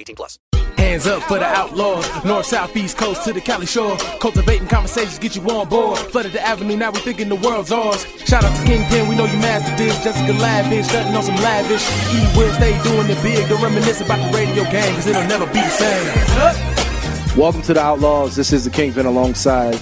[0.00, 0.38] 18 plus.
[0.76, 2.08] Hands up for the outlaws.
[2.24, 3.96] North, south, east coast to the Cali shore.
[4.20, 5.98] Cultivating conversations, get you on board.
[5.98, 8.04] Flooded the avenue, now we thinking the world's ours.
[8.24, 10.02] Shout out to Kingpin, we know you mastered this.
[10.02, 11.84] Jessica Lavish, stunting on some lavish.
[12.14, 13.48] E will stay doing it big.
[13.48, 17.38] Don't reminisce about the radio game, cause it'll never be the same.
[17.38, 18.34] Welcome to the Outlaws.
[18.36, 19.80] This is the Kingpin alongside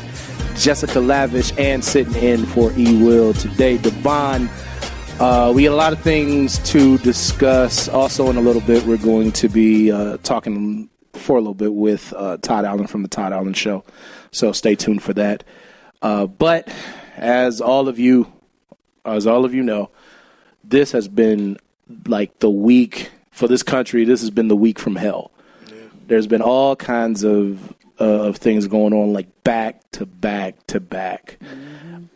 [0.56, 3.78] Jessica Lavish and sitting in for E Will today.
[3.78, 4.50] Devon,
[5.20, 7.88] uh, we got a lot of things to discuss.
[7.88, 11.74] Also, in a little bit, we're going to be uh, talking for a little bit
[11.74, 13.84] with uh, Todd Allyn from the Todd Allyn Show.
[14.30, 15.42] So stay tuned for that.
[16.00, 16.68] Uh, but
[17.16, 18.32] as all of you,
[19.04, 19.90] as all of you know,
[20.62, 21.58] this has been
[22.06, 24.04] like the week for this country.
[24.04, 25.32] This has been the week from hell.
[26.06, 30.78] There's been all kinds of uh, of things going on, like back to back to
[30.78, 31.38] back.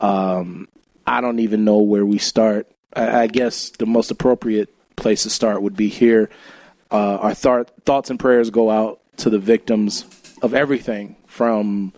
[0.01, 0.69] Um,
[1.07, 2.72] I don't even know where we start.
[2.95, 6.31] I, I guess the most appropriate place to start would be here.
[6.91, 10.05] Uh, our th- thoughts and prayers go out to the victims
[10.43, 11.93] of everything from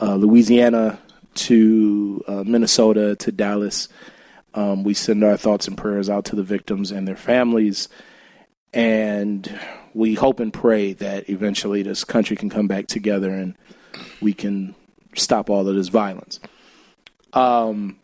[0.00, 0.98] uh, Louisiana
[1.34, 3.88] to uh, Minnesota to Dallas.
[4.54, 7.88] Um, we send our thoughts and prayers out to the victims and their families.
[8.72, 9.58] And
[9.94, 13.54] we hope and pray that eventually this country can come back together and
[14.20, 14.74] we can
[15.14, 16.40] stop all of this violence.
[17.32, 17.98] Um,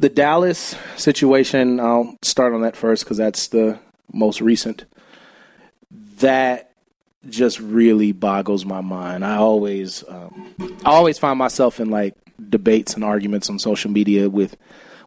[0.00, 3.78] the Dallas situation, I'll start on that first because that's the
[4.12, 4.86] most recent.
[6.18, 6.72] That
[7.28, 9.24] just really boggles my mind.
[9.24, 12.14] I always, um, I always find myself in like
[12.48, 14.56] debates and arguments on social media with,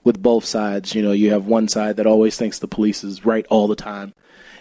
[0.04, 0.94] with both sides.
[0.94, 3.76] You know, you have one side that always thinks the police is right all the
[3.76, 4.14] time,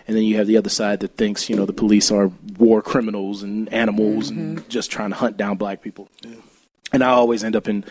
[0.08, 2.80] and then you have the other side that thinks you know the police are war
[2.80, 6.08] criminals and animals and just trying to hunt down black people.
[6.90, 7.84] And I always end up in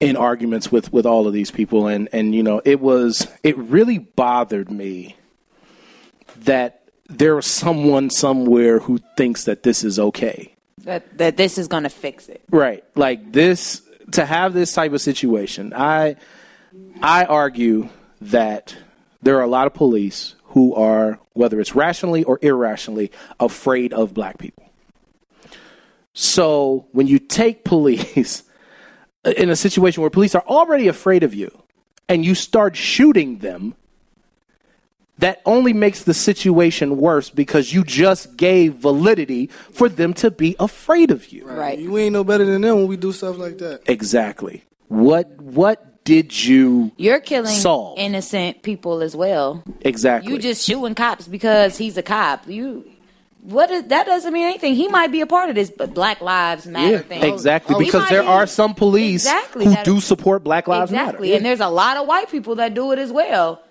[0.00, 3.56] in arguments with with all of these people, and and you know it was it
[3.56, 5.16] really bothered me
[6.40, 10.54] that there was someone somewhere who thinks that this is okay.
[10.78, 12.42] That that this is gonna fix it.
[12.50, 12.84] Right.
[12.94, 15.72] Like this to have this type of situation.
[15.74, 16.16] I
[17.00, 17.88] I argue
[18.20, 18.76] that
[19.22, 24.14] there are a lot of police who are whether it's rationally or irrationally afraid of
[24.14, 24.64] black people.
[26.12, 28.42] So, when you take police
[29.26, 31.50] Uh, in a situation where police are already afraid of you
[32.08, 33.74] and you start shooting them,
[35.18, 40.54] that only makes the situation worse because you just gave validity for them to be
[40.60, 41.46] afraid of you.
[41.46, 41.78] Right.
[41.78, 43.80] You ain't no better than them when we do stuff like that.
[43.86, 44.62] Exactly.
[44.88, 47.98] What what did you You're killing solve?
[47.98, 49.64] innocent people as well.
[49.80, 50.30] exactly?
[50.32, 52.46] You just shooting cops because he's a cop.
[52.46, 52.88] You
[53.46, 54.74] what is, that doesn't mean anything.
[54.74, 57.22] He might be a part of this but Black Lives Matter Yeah, thing.
[57.32, 60.90] exactly oh, He because there be- are some police Exactly, who do support Black Lives
[60.90, 61.28] exactly.
[61.28, 61.36] Matter.
[61.38, 63.62] And there's a lot of white people that do it as well.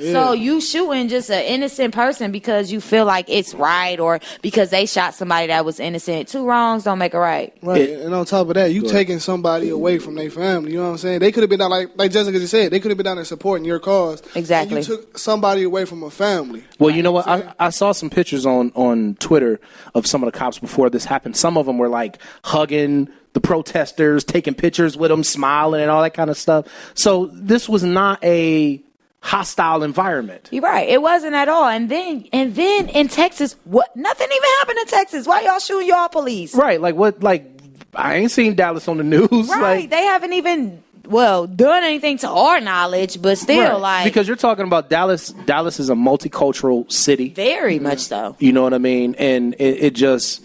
[0.00, 4.70] So you shooting just an innocent person because you feel like it's right or because
[4.70, 6.28] they shot somebody that was innocent.
[6.28, 7.54] Two wrongs don't make a right.
[7.62, 7.82] Right.
[7.82, 10.72] It- and on top of that, you taking somebody away from their family.
[10.72, 11.20] You know what I'm saying?
[11.20, 12.72] They could have been down like like Jessica just said.
[12.72, 14.22] They could have been down there supporting your cause.
[14.34, 14.78] Exactly.
[14.78, 16.64] And you took somebody away from a family.
[16.78, 17.28] Well, you know what?
[17.28, 19.60] I, I saw some pictures on on Twitter
[19.94, 21.36] of some of the cops before this happened.
[21.36, 26.02] Some of them were like hugging the protesters, taking pictures with them, smiling, and all
[26.02, 26.66] that kind of stuff.
[26.94, 28.82] So this was not a
[29.22, 30.48] hostile environment.
[30.50, 30.88] You're right.
[30.88, 31.68] It wasn't at all.
[31.68, 35.26] And then and then in Texas, what nothing even happened in Texas.
[35.26, 36.54] Why y'all shooting y'all police?
[36.54, 36.80] Right?
[36.80, 37.22] Like what?
[37.22, 37.46] Like
[37.94, 39.30] I ain't seen Dallas on the news.
[39.48, 39.80] Right.
[39.82, 43.80] Like, they haven't even well done anything to our knowledge, but still Right.
[43.80, 45.28] like because you're talking about Dallas.
[45.46, 47.28] Dallas is a multicultural city.
[47.28, 47.84] very mm-hmm.
[47.84, 48.36] much so.
[48.38, 49.14] You know what I mean?
[49.18, 50.42] And it, it just,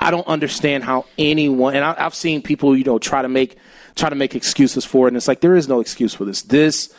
[0.00, 1.76] I don't understand how anyone.
[1.76, 3.56] And I, I've seen people, you know, try to make
[3.94, 6.42] try to make excuses for it, and it's like there is no excuse for this.
[6.42, 6.92] This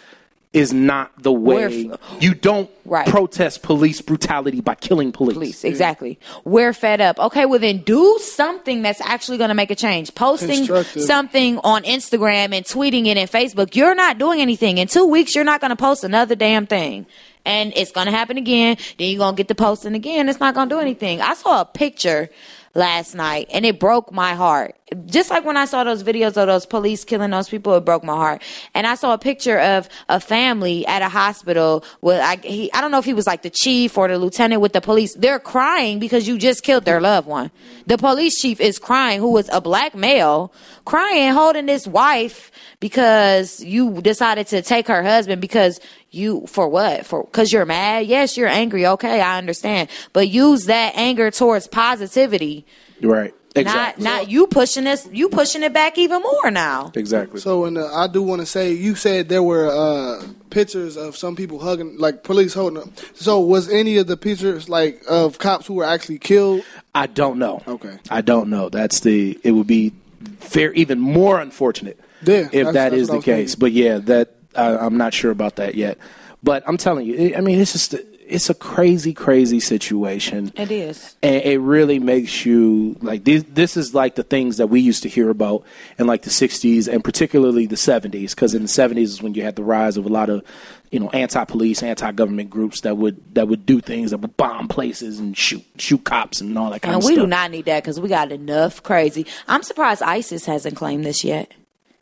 [0.57, 1.55] is not the way.
[1.85, 3.05] We're- you don't Right.
[3.07, 5.33] protest police brutality by killing police.
[5.35, 6.17] Police, exactly.
[6.45, 7.19] We're fed up.
[7.19, 10.15] Okay, well then do something that's actually going to make a change.
[10.15, 10.65] Posting
[11.01, 13.75] something on Instagram and tweeting it in Facebook.
[13.75, 14.77] You're not doing anything.
[14.77, 17.05] In two weeks, you're not going to post another damn thing.
[17.45, 18.77] And it's going to happen again.
[18.97, 20.27] Then you're going to get to posting again.
[20.27, 21.21] It's not going to do anything.
[21.21, 22.29] I saw a picture
[22.77, 24.75] last night and it broke my heart.
[25.05, 28.05] Just like when I saw those videos of those police killing those people, it broke
[28.05, 28.41] my heart.
[28.73, 32.79] And I saw a picture of a family at a hospital with I he, I
[32.79, 35.13] don't know if he was like the chief or the lieutenant with the police.
[35.15, 37.51] They're crying because you just killed their loved one.
[37.87, 40.53] The police chief is crying, who was a black male,
[40.85, 45.81] crying, holding his wife because you decided to take her husband because
[46.17, 50.65] you for what for because you're mad yes you're angry okay i understand but use
[50.65, 52.65] that anger towards positivity
[53.01, 53.33] Right.
[53.55, 54.03] Exactly.
[54.03, 57.39] not not you pushing this you pushing it back even more now exactly.
[57.39, 61.15] So, and uh, I do want to say, you said there were uh, pictures of
[61.17, 62.93] some people hugging, like police holding them.
[63.15, 66.63] So, was any of the pictures like of cops who were actually killed?
[66.93, 67.63] I don't know.
[67.67, 67.97] Okay.
[68.11, 68.69] I don't know.
[68.69, 69.39] That's the.
[69.43, 69.91] It would be
[70.39, 71.99] fair, even more unfortunate.
[72.23, 73.37] Yeah, if that's- that that's is what I the case.
[73.55, 73.59] thinking.
[73.59, 75.97] But yeah, that I, I'm not sure about that yet.
[76.43, 77.95] But I'm telling you, I mean, it's just
[78.27, 80.51] it's a crazy, crazy situation.
[80.55, 84.67] it is and it really makes you like this, this is like the things that
[84.67, 85.63] we used to hear about
[85.97, 89.43] in like the 60s and particularly the 70s because in the 70s is when you
[89.43, 90.43] had the rise of a lot of
[90.91, 95.19] you know anti-police anti-government groups that would that would do things that would bomb places
[95.19, 97.11] and shoot shoot cops and all that kind and of stuff.
[97.11, 100.75] And we do not need that because we got enough crazy i'm surprised isis hasn't
[100.75, 101.51] claimed this yet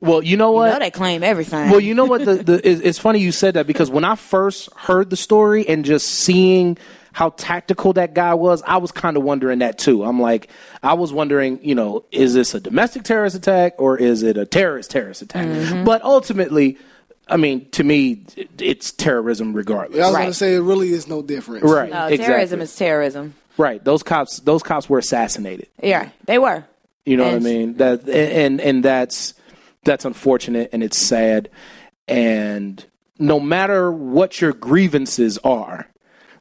[0.05, 2.23] well you know you what know they claim everything Well, you know what?
[2.23, 5.67] The, the it's, it's funny you said that because when I first heard the story
[5.67, 6.77] and just seeing
[7.13, 10.03] how tactical that guy was, I was kind of wondering that too.
[10.03, 10.49] I'm like,
[10.83, 14.45] I was wondering, you know, is this a domestic terrorist attack or is it a
[14.45, 15.47] terrorist terrorist attack?
[15.47, 15.85] Mm-hmm.
[15.85, 16.77] But ultimately,
[17.29, 18.23] I mean, to me,
[18.59, 19.99] it's terrorism regardless.
[20.01, 20.21] I was Right.
[20.23, 21.63] going to say it really is no difference.
[21.63, 21.89] Right.
[21.89, 22.17] no exactly.
[22.25, 23.81] terrorism is terrorism right.
[23.81, 25.67] Those cops, those cops were assassinated.
[25.81, 26.65] yeah they were
[27.05, 27.75] You know what I mean?
[27.77, 29.33] That and and that's
[29.85, 31.49] that's unfortunate and it's sad.
[32.07, 32.83] And
[33.17, 35.87] no matter what your grievances are,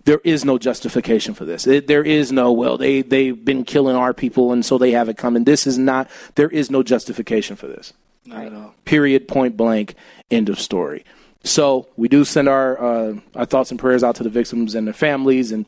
[0.04, 1.66] there is no justification for this.
[1.66, 5.08] It, there is no well they they've been killing our people and so they have
[5.08, 5.44] it coming.
[5.44, 6.10] This is not.
[6.34, 7.92] There is no justification for this.
[8.26, 8.74] Not at all.
[8.84, 9.28] Period.
[9.28, 9.94] Point blank.
[10.30, 11.04] End of story.
[11.42, 14.86] So we do send our uh, our thoughts and prayers out to the victims and
[14.86, 15.64] their families and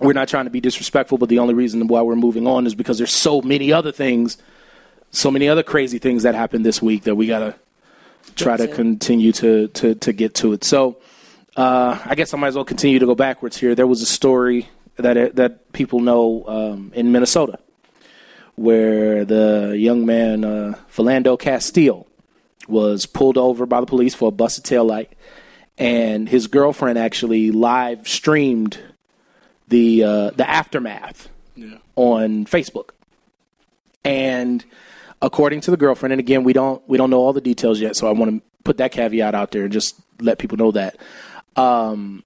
[0.00, 2.74] we're not trying to be disrespectful, but the only reason why we're moving on is
[2.74, 4.38] because there's so many other things,
[5.10, 7.54] so many other crazy things that happened this week that we gotta
[8.36, 10.64] try to continue to to to get to it.
[10.64, 10.98] So
[11.56, 13.74] uh, I guess I might as well continue to go backwards here.
[13.74, 17.58] There was a story that that people know um, in Minnesota
[18.56, 22.06] where the young man uh, Philando Castile
[22.66, 25.08] was pulled over by the police for a busted taillight,
[25.78, 28.78] and his girlfriend actually live streamed
[29.68, 31.28] the uh, the aftermath
[31.96, 32.90] on Facebook.
[34.04, 34.64] And
[35.20, 37.96] according to the girlfriend, and again, we don't we don't know all the details yet,
[37.96, 40.96] so I want to put that caveat out there and just let people know that.
[41.56, 42.24] Um,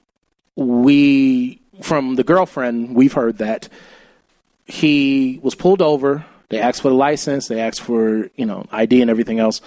[0.57, 3.69] we from the girlfriend, we've heard that
[4.67, 6.25] he was pulled over.
[6.49, 7.49] They asked for the license.
[7.49, 9.61] They asked for you know ID and everything else,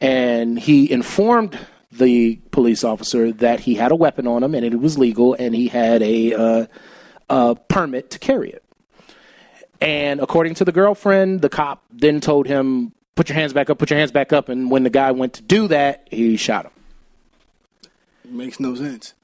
[0.00, 1.58] and he informed
[1.90, 5.54] the police officer that he had a weapon on him and it was legal, and
[5.54, 6.66] he had a uh,
[7.28, 8.61] a permit to carry it.
[9.82, 13.78] And according to the girlfriend, the cop then told him, "Put your hands back up.
[13.78, 16.66] Put your hands back up." And when the guy went to do that, he shot
[16.66, 16.72] him.
[18.24, 19.14] Makes no sense.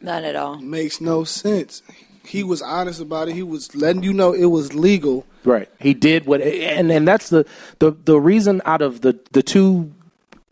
[0.00, 1.82] none at all Makes no sense.
[2.24, 3.34] He was honest about it.
[3.34, 5.26] He was letting you know it was legal.
[5.44, 5.68] Right.
[5.80, 7.44] He did what, and and that's the
[7.80, 9.92] the the reason out of the the two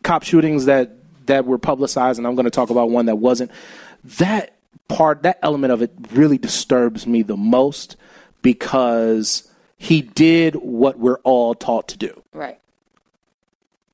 [0.03, 0.91] cop shootings that
[1.27, 3.51] that were publicized, and I'm going to talk about one that wasn't.
[4.03, 4.55] That
[4.87, 7.95] part, that element of it, really disturbs me the most
[8.41, 9.47] because
[9.81, 12.21] he did what we're all taught to do.
[12.33, 12.59] right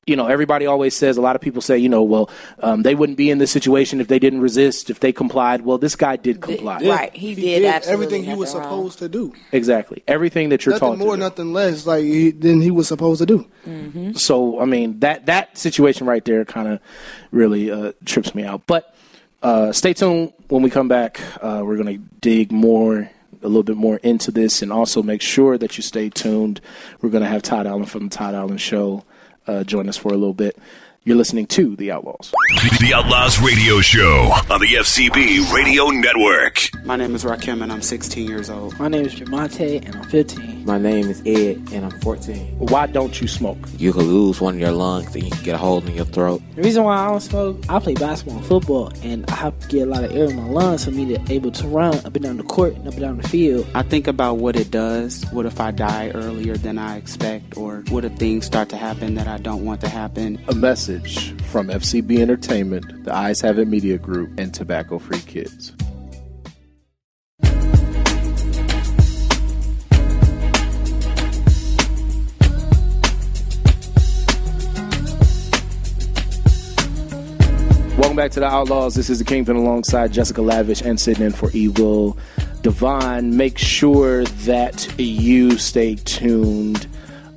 [0.08, 2.30] you know, everybody always says, a lot of people say, you know, well,
[2.60, 5.60] um, they wouldn't be in this situation if they didn't resist, if they complied.
[5.60, 6.80] Well, this guy did comply.
[6.80, 8.78] Right, he did absolutely everything he was nothing wrong.
[8.90, 9.34] supposed to do.
[9.52, 10.02] Exactly.
[10.08, 11.24] Everything that you're Nothing taught more, to do.
[11.24, 11.86] nothing less.
[11.86, 14.14] Like he, than he was supposed to do.
[14.14, 16.80] So, I mean, that, that situation right there kind of
[17.30, 18.62] really uh, trips me out.
[18.66, 18.94] But
[19.42, 21.20] uh, stay tuned when we come back.
[21.42, 23.10] Uh, we're going to dig more,
[23.42, 26.60] a little bit more into this, and also make sure that you stay tuned.
[27.00, 29.04] We're going to have Todd Allyn from the Todd Allyn Show
[29.48, 30.56] uh, join us for a little bit.
[31.08, 32.34] You're listening to The Outlaws.
[32.80, 36.68] The Outlaws Radio Show on the FCB Radio Network.
[36.84, 38.78] My name is Rakim and I'm 16 years old.
[38.78, 40.66] My name is Jamonte and I'm 15.
[40.66, 42.58] My name is Ed, and I'm 14.
[42.58, 43.56] Why don't you smoke?
[43.78, 46.04] You could lose one of your lungs and you can get a hole in your
[46.04, 46.42] throat.
[46.56, 49.68] The reason why I don't smoke, I play basketball and football, and I have to
[49.68, 52.14] get a lot of air in my lungs for me to able to run up
[52.16, 53.66] and down the court and up and down the field.
[53.74, 55.24] I think about what it does.
[55.32, 59.14] What if I die earlier than I expect, or what if things start to happen
[59.14, 60.38] that I don't want to happen?
[60.48, 60.97] A message
[61.50, 65.72] from FCB Entertainment, the Eyes Have It Media Group, and Tobacco Free Kids.
[77.98, 78.94] Welcome back to the Outlaws.
[78.94, 82.16] This is the Kingpin alongside Jessica Lavish and sitting in for Evil
[82.62, 83.36] Devon.
[83.36, 86.86] Make sure that you stay tuned.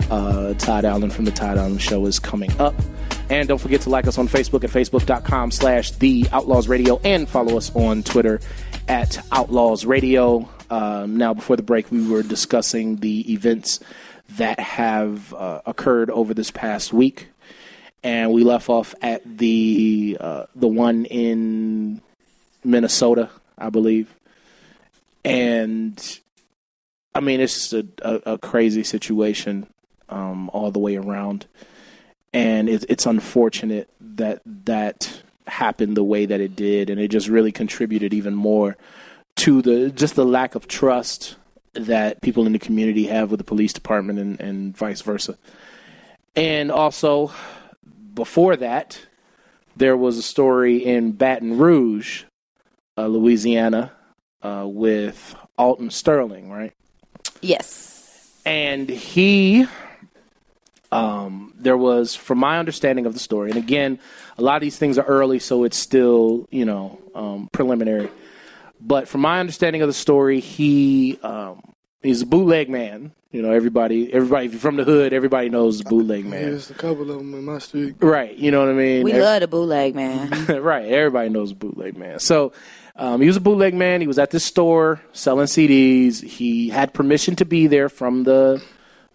[0.09, 2.75] Uh, Todd Allyn from the Todd Allyn Show is coming up.
[3.31, 7.27] And don't forget to like us on Facebook at facebook.com slash the Outlaws Radio and
[7.27, 8.39] follow us on Twitter
[8.87, 10.49] at Outlaws Radio.
[10.69, 13.79] Um, now, before the break, we were discussing the events
[14.31, 17.29] that have uh, occurred over this past week
[18.03, 22.01] and we left off at the uh, the one in
[22.63, 24.13] Minnesota, I believe.
[25.23, 26.19] And
[27.13, 29.67] I mean, it's just a, a, a crazy situation
[30.09, 31.45] um, all the way around,
[32.33, 37.27] and it, it's unfortunate that that happened the way that it did, and it just
[37.27, 38.77] really contributed even more
[39.37, 41.35] to the just the lack of trust
[41.73, 45.37] that people in the community have with the police department and, and vice versa.
[46.35, 47.31] And also,
[48.13, 48.99] before that,
[49.75, 52.23] there was a story in Baton Rouge,
[52.97, 53.91] uh, Louisiana,
[54.41, 56.73] uh, with Alton Sterling, right?
[57.41, 58.41] Yes.
[58.45, 59.67] And he,
[60.91, 63.99] um, there was, from my understanding of the story, and again,
[64.37, 68.09] a lot of these things are early, so it's still, you know, um, preliminary.
[68.79, 71.61] But from my understanding of the story, he um,
[72.01, 73.11] he's a bootleg man.
[73.31, 76.41] You know, everybody, everybody, if you're from the hood, everybody knows the bootleg man.
[76.41, 77.95] There's a couple of them in my street.
[78.01, 78.35] Right.
[78.35, 79.03] You know what I mean?
[79.03, 80.29] We Ev- love the bootleg man.
[80.61, 80.85] right.
[80.85, 82.19] Everybody knows a bootleg man.
[82.19, 82.51] So
[82.97, 84.01] um, he was a bootleg man.
[84.01, 86.21] He was at this store selling CDs.
[86.21, 88.61] He had permission to be there from the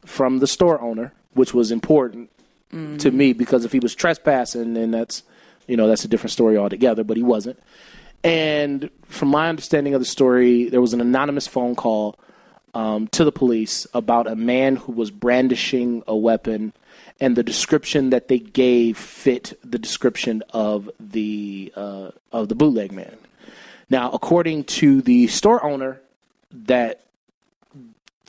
[0.06, 2.30] from the store owner, which was important
[2.98, 5.22] to me because if he was trespassing, then that's
[5.66, 7.04] you know that's a different story altogether.
[7.04, 7.58] But he wasn't.
[8.24, 12.18] And from my understanding of the story, there was an anonymous phone call
[12.74, 16.72] um, to the police about a man who was brandishing a weapon,
[17.20, 22.92] and the description that they gave fit the description of the uh, of the bootleg
[22.92, 23.16] man.
[23.88, 26.00] Now, according to the store owner,
[26.50, 27.00] that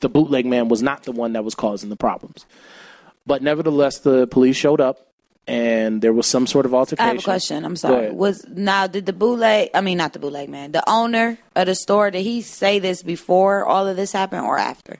[0.01, 2.45] the bootleg man was not the one that was causing the problems,
[3.27, 5.03] but nevertheless, the police showed up.
[5.49, 7.05] And there was some sort of altercation.
[7.05, 7.63] I have a question.
[7.63, 8.11] I'm sorry.
[8.11, 9.69] Was now did the bootleg?
[9.73, 10.73] I mean, not the bootleg man.
[10.73, 12.11] The owner of the store.
[12.11, 14.97] Did he say this before all of this happened or after?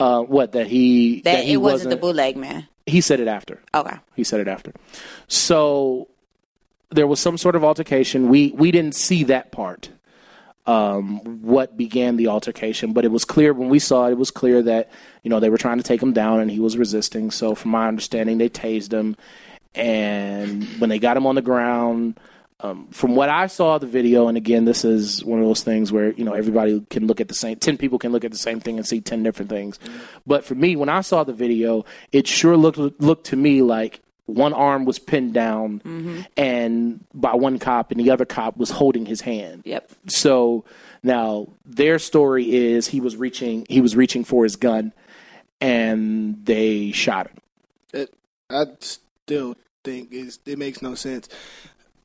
[0.00, 2.66] Uh, what that he That, he it wasn't the bootleg man.
[2.86, 3.60] He said it after.
[3.74, 3.96] Okay.
[4.16, 4.72] He said it after.
[5.28, 6.08] So
[6.88, 8.30] there was some sort of altercation.
[8.30, 9.90] We we didn't see that part.
[10.66, 14.12] Um, what began the altercation, but it was clear when we saw it.
[14.12, 14.90] It was clear that
[15.22, 17.30] you know they were trying to take him down, and he was resisting.
[17.30, 19.14] So, from my understanding, they tased him,
[19.74, 22.18] and when they got him on the ground,
[22.60, 25.92] um, from what I saw the video, and again, this is one of those things
[25.92, 27.56] where you know everybody can look at the same.
[27.56, 29.78] Ten people can look at the same thing and see ten different things.
[30.26, 34.00] But for me, when I saw the video, it sure looked looked to me like
[34.26, 36.20] one arm was pinned down Mm-hmm.
[36.36, 39.62] and by one cop, and the other cop was holding his hand.
[39.64, 39.90] Yep.
[40.06, 40.64] So
[41.02, 44.92] now their story is he was reaching he was reaching for his gun,
[45.60, 47.36] and they shot him.
[47.92, 48.14] It,
[48.50, 51.28] I still think it's, it makes no sense.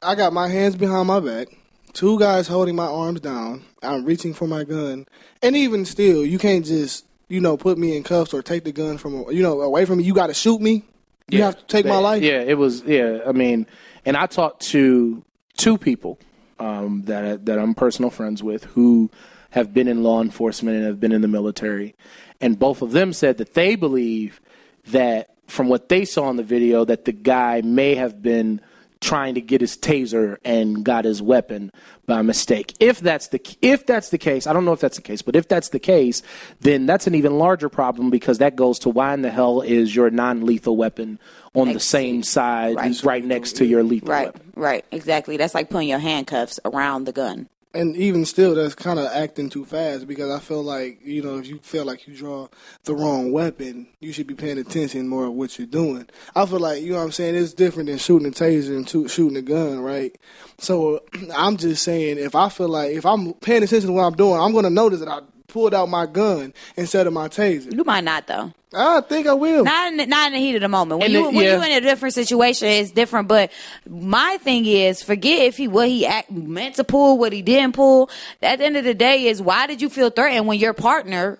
[0.01, 1.47] I got my hands behind my back,
[1.93, 3.63] two guys holding my arms down.
[3.83, 5.05] I'm reaching for my gun,
[5.41, 8.71] and even still, you can't just you know put me in cuffs or take the
[8.71, 10.03] gun from you know away from me.
[10.03, 10.83] You got to shoot me.
[11.31, 12.21] You have to take my life.
[12.24, 12.81] Yeah, it was.
[12.83, 13.67] Yeah, I mean,
[14.05, 15.24] and I talked to
[15.57, 16.19] two people
[16.59, 19.09] um, that that I'm personal friends with who
[19.51, 21.95] have been in law enforcement and have been in the military,
[22.41, 24.41] and both of them said that they believe
[24.88, 28.62] that from what they saw in the video that the guy may have been
[29.01, 31.71] trying to get his taser and got his weapon
[32.05, 32.75] by mistake.
[32.79, 35.35] If that's the if that's the case, I don't know if that's the case, but
[35.35, 36.21] if that's the case,
[36.59, 39.95] then that's an even larger problem because that goes to why in the hell is
[39.95, 41.19] your non-lethal weapon
[41.55, 44.27] on the same side right, next to your lethal Right.
[44.27, 44.53] weapon?
[44.55, 44.85] Right.
[44.91, 45.37] Exactly.
[45.37, 47.47] That's like putting your handcuffs around the gun.
[47.71, 51.38] And even still, that's kind of acting too fast because I feel like, you know,
[51.38, 52.47] if you feel like you draw
[52.85, 56.09] the wrong weapon, you should be paying attention more of what you're doing.
[56.35, 58.88] I feel like, you know what I'm saying, it's different than shooting a taser and
[58.88, 60.17] to, shooting a gun, right?
[60.57, 61.03] So
[61.35, 64.41] I'm just saying, if I feel like, if I'm paying attention to what I'm doing,
[64.41, 67.73] I'm going to notice that I pulled out my gun instead of my taser.
[67.75, 68.53] You might not though.
[68.73, 69.63] I think I will.
[69.63, 70.99] Not in the, not in the heat of the moment.
[70.99, 71.57] When And you the- when yeah.
[71.57, 73.27] you in a different situation, it's different.
[73.27, 73.51] But
[73.89, 77.73] my thing is, forget if he what he act, meant to pull, what he didn't
[77.73, 78.09] pull.
[78.43, 81.39] At the end of the day, is why did you feel threatened when your partner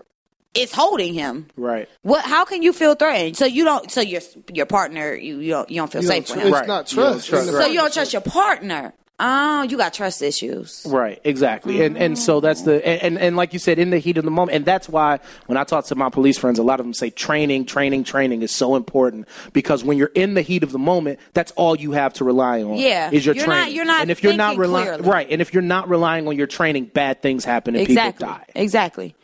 [0.56, 1.46] is holding him?
[1.56, 1.88] Right.
[2.02, 2.26] What?
[2.26, 3.38] How can you feel threatened?
[3.38, 3.92] So you don't.
[3.92, 6.48] So your your partner, you you don't you don't feel You safe don't with tr-
[6.48, 6.54] him.
[6.62, 7.30] it's not don't trust.
[7.30, 7.48] trust.
[7.50, 8.94] So you don't trust your partner.
[9.22, 10.86] Oh, you got trust issues.
[10.88, 14.18] Right, exactly, and and so that's the and, and like you said, in the heat
[14.18, 16.80] of the moment, and that's why when I talk to my police friends, a lot
[16.80, 20.64] of them say training, training, training is so important because when you're in the heat
[20.64, 22.78] of the moment, that's all you have to rely on.
[22.78, 23.12] Yeah.
[23.12, 23.76] is your You're not- training.
[23.76, 26.48] you're not and if you're not relying right, and if you're not relying on your
[26.48, 28.26] training, bad things happen and Exactly.
[28.26, 28.46] people die.
[28.56, 29.16] Exactly.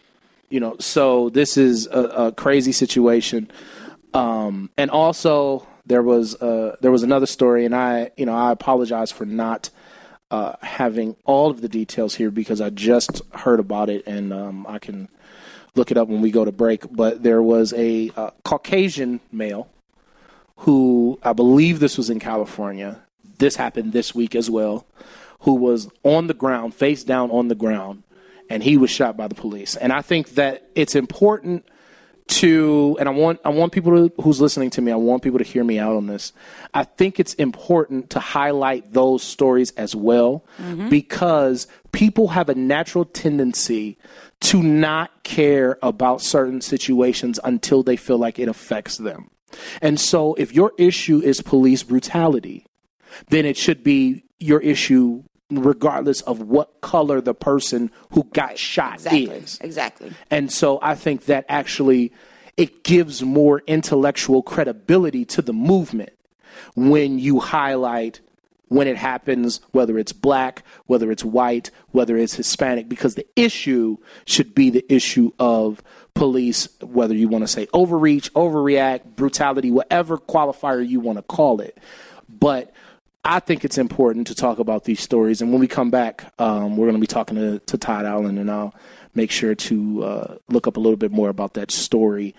[0.50, 3.50] You know, so this is a, a crazy situation,
[4.14, 8.52] um, and also there was uh, there was another story, and I you know I
[8.52, 9.70] apologize for not
[10.32, 14.66] uh, having all of the details here because I just heard about it and um,
[14.68, 15.10] I can
[15.76, 16.86] look it up when we go to break.
[16.92, 19.70] But there was a uh, Caucasian male
[20.58, 23.02] who I believe this was in California.
[23.38, 24.86] This happened this week as well.
[25.42, 28.04] Who was on the ground, face down on the ground,
[28.50, 29.76] and he was shot by the police.
[29.76, 31.66] And I think that it's important
[32.28, 35.38] to and I want I want people to, who's listening to me I want people
[35.38, 36.34] to hear me out on this.
[36.74, 40.90] I think it's important to highlight those stories as well mm-hmm.
[40.90, 43.98] because people have a natural tendency
[44.42, 49.30] to not care about certain situations until they feel like it affects them.
[49.82, 52.66] And so if your issue is police brutality,
[53.30, 55.24] then it should be your issue
[55.60, 59.26] regardless of what color the person who got shot Exactly.
[59.26, 59.60] is.
[59.62, 60.14] Exactly.
[60.30, 62.12] And so I think that actually
[62.58, 66.12] it gives more intellectual credibility to the movement
[66.76, 68.22] when you highlight
[68.68, 73.98] when it happens, whether it's black, whether it's white, whether it's Hispanic, because the issue
[74.26, 75.84] should be the issue of
[76.16, 81.62] police, whether you want to say overreach, overreact, brutality, whatever qualifier you want to call
[81.62, 81.78] it.
[82.28, 82.74] But
[83.26, 85.42] I think it's important to talk about these stories.
[85.42, 88.38] And when we come back, um, we're going to be talking to, to Todd Allyn,
[88.38, 88.76] and I'll
[89.16, 92.36] make sure to uh, look up a little bit more about that story.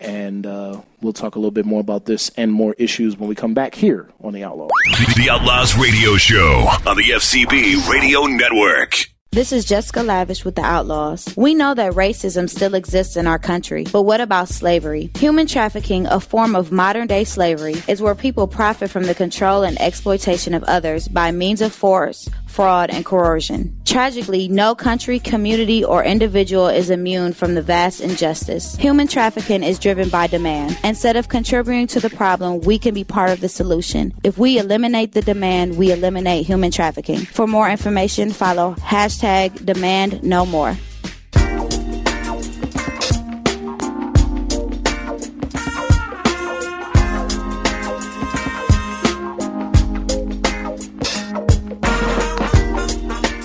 [0.00, 3.36] And uh, we'll talk a little bit more about this and more issues when we
[3.36, 4.68] come back here on The Outlaw.
[5.16, 9.13] The Outlaws Radio Show on the FCB Radio Network.
[9.34, 11.34] This is Jessica Lavish with the Outlaws.
[11.36, 15.10] We know that racism still exists in our country, but what about slavery?
[15.16, 19.64] Human trafficking, a form of modern day slavery, is where people profit from the control
[19.64, 23.76] and exploitation of others by means of force, fraud, and coercion.
[23.84, 28.76] Tragically, no country, community, or individual is immune from the vast injustice.
[28.76, 30.78] Human trafficking is driven by demand.
[30.84, 34.14] Instead of contributing to the problem, we can be part of the solution.
[34.22, 37.18] If we eliminate the demand, we eliminate human trafficking.
[37.18, 40.76] For more information, follow hashtag demand no more.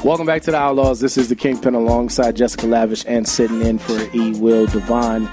[0.10, 1.02] Welcome back to the Outlaws.
[1.02, 4.32] This is the Kingpin alongside Jessica Lavish and sitting in for E.
[4.39, 5.30] Will Devon.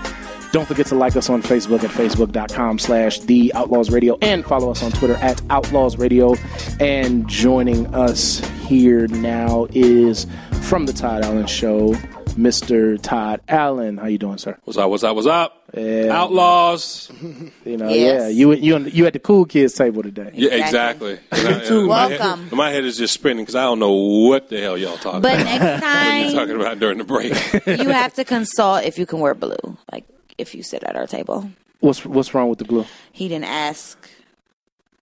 [0.53, 4.71] Don't forget to like us on Facebook at facebook.com slash the Outlaws Radio and follow
[4.71, 6.35] us on Twitter at Outlaws Radio.
[6.79, 10.27] And joining us here now is
[10.61, 11.95] from the Todd Allyn Show,
[12.35, 13.01] Mr.
[13.01, 13.97] Todd Allyn.
[13.97, 14.59] How you doing, sir?
[14.65, 14.91] What's up?
[14.91, 15.17] What's up?
[15.17, 15.66] What's up?
[15.77, 16.09] Yeah.
[16.11, 17.11] Outlaws.
[17.67, 18.23] You know, Yes.
[18.23, 18.29] yeah.
[18.29, 20.31] You you you at the cool kids table today.
[20.33, 21.19] Yeah, exactly.
[21.33, 22.49] And I- and my head- Welcome.
[22.57, 25.35] my head is just spinning because I don't know what the hell y'all talking But
[25.41, 25.45] about.
[25.45, 27.33] next what you're time talking about during the break.
[27.67, 30.05] you have to consult if you can wear blue, like
[30.39, 31.51] if you sit at our table.
[31.81, 32.87] What's what's wrong with the blue?
[33.13, 34.09] He didn't ask.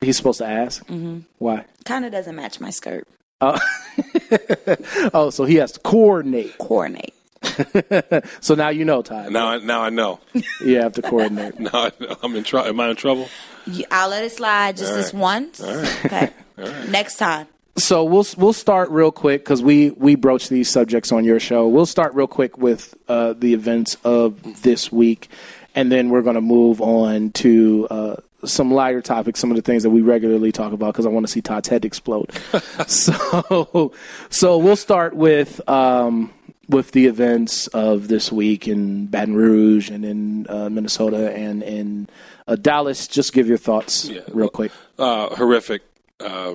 [0.01, 0.85] He's supposed to ask.
[0.87, 1.67] hmm Why?
[1.85, 3.07] Kind of doesn't match my skirt.
[3.41, 3.59] Oh.
[5.13, 6.57] oh, so he has to coordinate.
[6.59, 7.15] Coordinate.
[8.40, 9.30] so now you know, Todd.
[9.33, 10.20] now, I, now I know.
[10.61, 11.59] You have to coordinate.
[11.61, 12.16] now I know.
[12.22, 12.68] I'm in trouble.
[12.68, 13.28] Am I in trouble?
[13.66, 15.20] You- I'll let it slide just All this right.
[15.20, 15.61] once.
[15.62, 16.04] All right.
[16.07, 16.30] Okay.
[16.59, 16.88] All right.
[16.88, 17.46] Next time.
[17.76, 21.66] So we'll we'll start real quick because we we broach these subjects on your show.
[21.68, 25.28] We'll start real quick with uh, the events of this week,
[25.74, 29.62] and then we're going to move on to uh, some lighter topics, some of the
[29.62, 32.30] things that we regularly talk about because I want to see Todd's head explode.
[32.87, 33.92] so
[34.30, 35.66] so we'll start with.
[35.68, 36.33] Um,
[36.68, 42.09] with the events of this week in Baton Rouge and in uh, Minnesota and in
[42.46, 44.72] uh, Dallas, just give your thoughts real quick.
[44.98, 45.83] Uh, horrific
[46.20, 46.55] uh,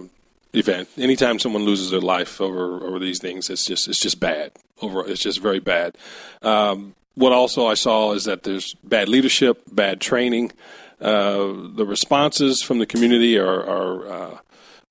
[0.53, 0.89] event.
[0.97, 4.51] Anytime someone loses their life over over these things, it's just it's just bad.
[4.81, 5.97] Over, it's just very bad.
[6.41, 10.53] Um, what also I saw is that there's bad leadership, bad training.
[11.01, 14.37] Uh, the responses from the community are, are uh,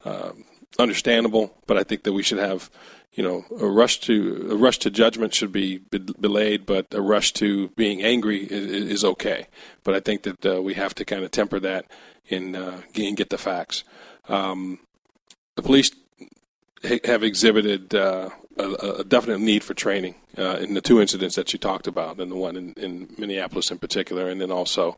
[0.04, 0.32] uh,
[0.78, 2.70] understandable, but I think that we should have,
[3.18, 5.78] you know, a rush to a rush to judgment should be
[6.20, 9.48] belayed, but a rush to being angry is, is okay.
[9.82, 11.86] But I think that uh, we have to kind of temper that
[12.28, 13.82] in uh, and get the facts.
[14.28, 14.78] Um,
[15.56, 15.90] the police
[16.86, 21.34] ha- have exhibited uh, a, a definite need for training uh, in the two incidents
[21.34, 24.96] that you talked about, and the one in, in Minneapolis in particular, and then also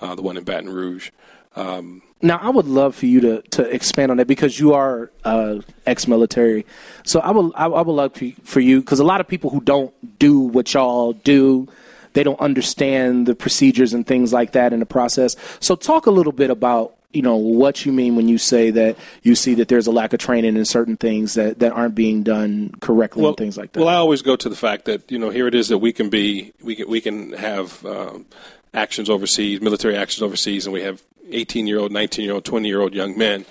[0.00, 1.10] uh, the one in Baton Rouge.
[1.58, 5.10] Um, Now, I would love for you to, to expand on that because you are
[5.24, 6.66] uh, ex-military.
[7.04, 9.50] So I would I, I would love for- for you because a lot of people
[9.50, 11.68] who don't do what y'all do,
[12.14, 15.36] they don't understand the procedures and things like that in the process.
[15.60, 18.98] So talk a little bit about you know what you mean when you say that
[19.22, 22.22] you see that there's a lack of training in certain things that, that aren't being
[22.22, 23.80] done correctly and things like that.
[23.80, 25.92] Well, I always go to the fact that you know here it is that we
[25.92, 28.26] can be we can we can have um,
[28.74, 32.68] actions overseas, military actions overseas, and we have 18 year old, 19 year old, 20
[32.68, 33.44] year old young men.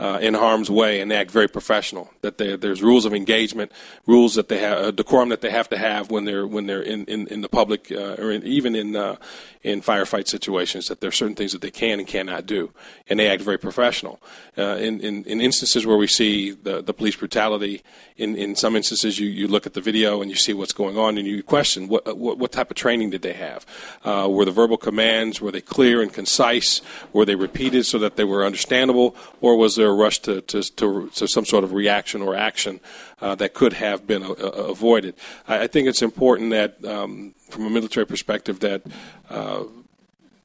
[0.00, 2.08] Uh, in harm's way and they act very professional.
[2.20, 3.72] That they, there's rules of engagement,
[4.06, 7.04] rules that they have, decorum that they have to have when they're when they're in,
[7.06, 9.16] in, in the public uh, or in, even in uh,
[9.64, 10.86] in firefight situations.
[10.86, 12.70] That there are certain things that they can and cannot do,
[13.08, 14.20] and they act very professional.
[14.56, 17.82] Uh, in, in in instances where we see the the police brutality,
[18.16, 20.96] in, in some instances you, you look at the video and you see what's going
[20.96, 23.66] on and you question what what, what type of training did they have?
[24.04, 26.82] Uh, were the verbal commands were they clear and concise?
[27.12, 30.62] Were they repeated so that they were understandable, or was there a rush to to,
[30.62, 32.80] to, to some sort of reaction or action
[33.20, 35.14] uh, that could have been uh, uh, avoided?
[35.46, 38.82] I, I think it's important that um, from a military perspective that
[39.30, 39.64] uh,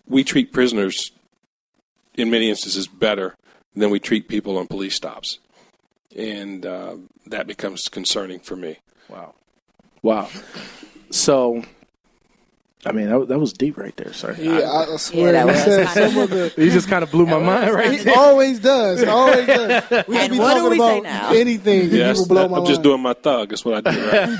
[0.08, 1.12] we treat prisoners
[2.15, 3.36] in many instances better
[3.75, 5.39] than we treat people on police stops,
[6.15, 8.77] and uh, that becomes concerning for me.
[9.10, 9.34] Wow.
[10.01, 10.29] Wow.
[11.10, 11.63] So,
[12.86, 14.36] I mean, that, that was deep right there, sir.
[14.39, 15.32] Yeah, I, I swear.
[15.32, 16.54] that he was said some of the.
[16.58, 19.00] You just kind of blew my mind right He always does.
[19.02, 19.89] He always does.
[19.89, 21.32] We could And be what do talking we say about now?
[21.34, 21.82] anything.
[21.82, 22.84] and Yes, people blow my I'm just mind.
[22.84, 23.50] doing my thug.
[23.50, 24.00] That's what I do.
[24.06, 24.39] Right?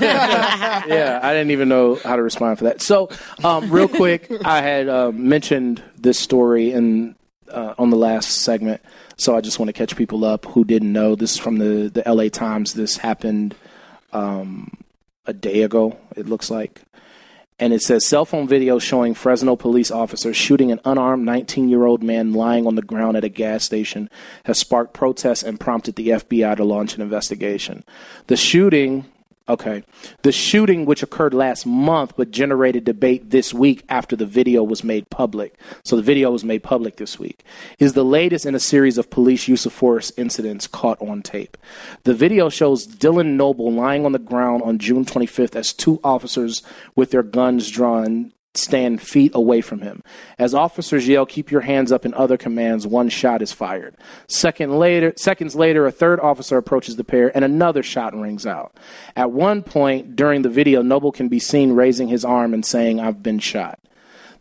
[0.88, 2.82] yeah, I didn't even know how to respond for that.
[2.82, 3.08] So,
[3.42, 7.16] um, real quick, I had uh, mentioned this story in
[7.50, 8.82] uh, on the last segment,
[9.16, 11.14] so I just want to catch people up who didn't know.
[11.14, 12.28] This is from the the L.A.
[12.28, 12.74] Times.
[12.74, 13.54] This happened
[14.12, 14.72] um,
[15.26, 15.96] a day ago.
[16.16, 16.82] It looks like.
[17.58, 21.84] And it says cell phone video showing Fresno police officers shooting an unarmed 19 year
[21.84, 24.10] old man lying on the ground at a gas station
[24.44, 27.84] has sparked protests and prompted the FBI to launch an investigation.
[28.26, 29.06] The shooting,
[29.48, 29.82] okay,
[30.22, 34.82] the shooting, which occurred last month but generated debate this week after the video was
[34.82, 35.58] made public.
[35.84, 37.44] So the video was made public this week,
[37.78, 41.56] is the latest in a series of police use of force incidents caught on tape.
[42.04, 46.62] The video shows Dylan Noble lying on the ground on June 25th as two officers
[46.94, 50.02] with their guns drawn stand feet away from him.
[50.38, 53.94] As officers yell, "Keep your hands up!" and other commands, one shot is fired.
[54.28, 58.72] Second later, seconds later, a third officer approaches the pair, and another shot rings out.
[59.16, 63.00] At one point during the video, Noble can be seen raising his arm and saying,
[63.00, 63.78] "I've been shot."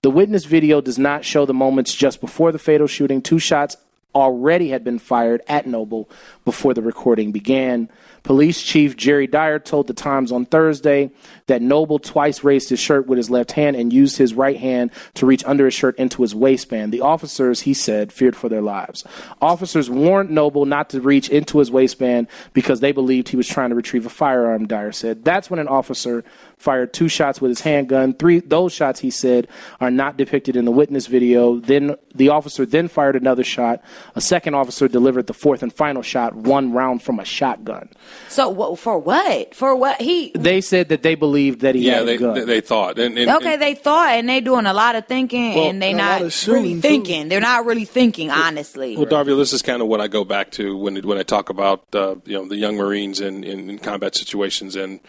[0.02, 3.22] The witness video does not show the moments just before the fatal shooting.
[3.22, 3.78] Two shots
[4.14, 6.08] already had been fired at Noble
[6.46, 7.90] before the recording began.
[8.24, 11.12] Police Chief Jerry Dyer told the Times on Thursday
[11.48, 14.92] that Noble twice raised his shirt with his left hand and used his right hand
[15.16, 16.94] to reach under his shirt into his waistband.
[16.94, 19.04] The officers, he said, feared for their lives.
[19.42, 23.72] Officers warned Noble not to reach into his waistband because they believed he was trying
[23.72, 25.26] to retrieve a firearm, Dyer said.
[25.26, 26.24] That's when an officer
[26.58, 28.14] fired two shots with his handgun.
[28.14, 29.50] Three those shots, he said,
[29.82, 31.60] are not depicted in the witness video.
[31.60, 33.84] Then the officer then fired another shot.
[34.16, 37.90] A second officer delivered the fourth and final shot, one round from a shotgun.
[38.30, 39.54] So wha- for what?
[39.56, 40.02] For what?
[40.02, 42.34] He They said that they believed that he yeah, had they, a gun.
[42.36, 42.98] they they thought.
[43.00, 45.92] And, and, okay, they thought, and they doing a lot of thinking, Well, and they
[45.94, 46.82] a not really shooting, too.
[46.82, 47.30] thinking.
[47.30, 48.96] They're not really thinking, honestly.
[48.98, 51.50] Well, Darby, this is kind of what I go back to when when I talk
[51.50, 55.00] about uh, you know the young Marines in, in, in combat situations, and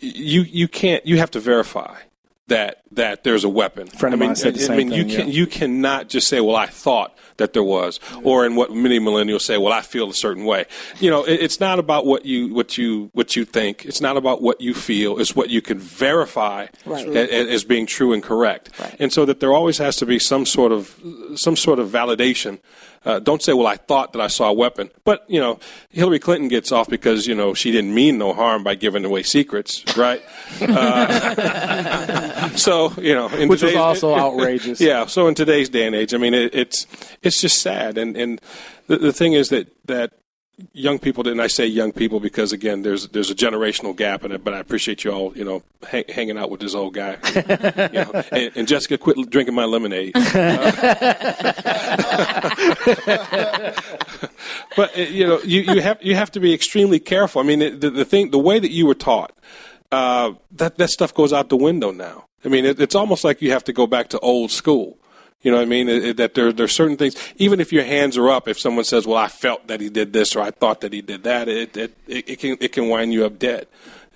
[0.00, 1.96] you you can't you have to verify
[2.52, 3.86] that that there's a weapon.
[3.86, 5.32] Friend of I mean, mine said the I same mean, you thing, can yeah.
[5.34, 9.40] you cannot just say, "Well, I thought that there was," or in what many millennials
[9.42, 10.66] say, "Well, I feel a certain way."
[11.00, 13.84] You know, it, it's not about what you what you what you think.
[13.86, 15.18] It's not about what you feel.
[15.18, 17.06] It's what you can verify Right.
[17.06, 18.70] a- a- as being true and correct.
[18.98, 20.94] And so that there always has to be some sort of
[21.36, 22.58] some sort of validation.
[23.04, 25.58] Uh, don't say, "Well, I thought that I saw a weapon," but you know,
[25.90, 29.22] Hillary Clinton gets off because you know she didn't mean no harm by giving away
[29.22, 30.22] secrets, right?
[30.60, 34.80] Uh, so you know, in Which was also outrageous.
[34.92, 35.06] Yeah.
[35.06, 36.86] So in today's day and age, I mean, it, it's
[37.22, 38.40] it's just sad, and and
[38.86, 40.12] the, the thing is that that
[40.72, 44.32] young people, and I say young people because again, there's there's a generational gap in
[44.32, 44.44] it.
[44.44, 47.18] But I appreciate you all, you know, hang, hanging out with this old guy.
[47.34, 50.12] you know, and, and Jessica, quit drinking my lemonade.
[54.76, 57.40] but uh, you know, you, you have you have to be extremely careful.
[57.40, 59.32] I mean, the, the thing, the way that you were taught,
[59.90, 62.26] uh, that that stuff goes out the window now.
[62.44, 64.98] I mean, it, it's almost like you have to go back to old school.
[65.42, 65.88] You know what I mean?
[65.88, 68.58] It, it, that there, there are certain things, even if your hands are up, if
[68.58, 71.24] someone says, well, I felt that he did this or I thought that he did
[71.24, 73.66] that, it, it, it, can, it can wind you up dead.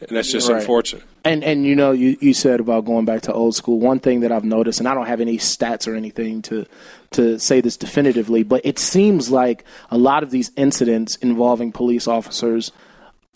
[0.00, 0.60] And that's just Right.
[0.60, 1.02] unfortunate.
[1.24, 3.80] And and you know you, you said about going back to old school.
[3.80, 6.66] One thing that I've noticed, and I don't have any stats or anything to
[7.12, 12.06] to say this definitively, but it seems like a lot of these incidents involving police
[12.06, 12.70] officers,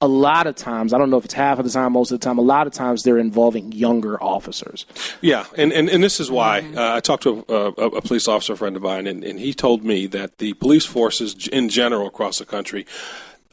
[0.02, 2.18] a lot of times, I don't know if it's half of the time, most of
[2.18, 4.86] the time, a lot of times they're involving younger officers.
[5.20, 8.26] Yeah, and, and, and this is why uh, I talked to a, a, a police
[8.26, 12.06] officer friend of mine, and, and he told me that the police forces in general
[12.06, 12.86] across the country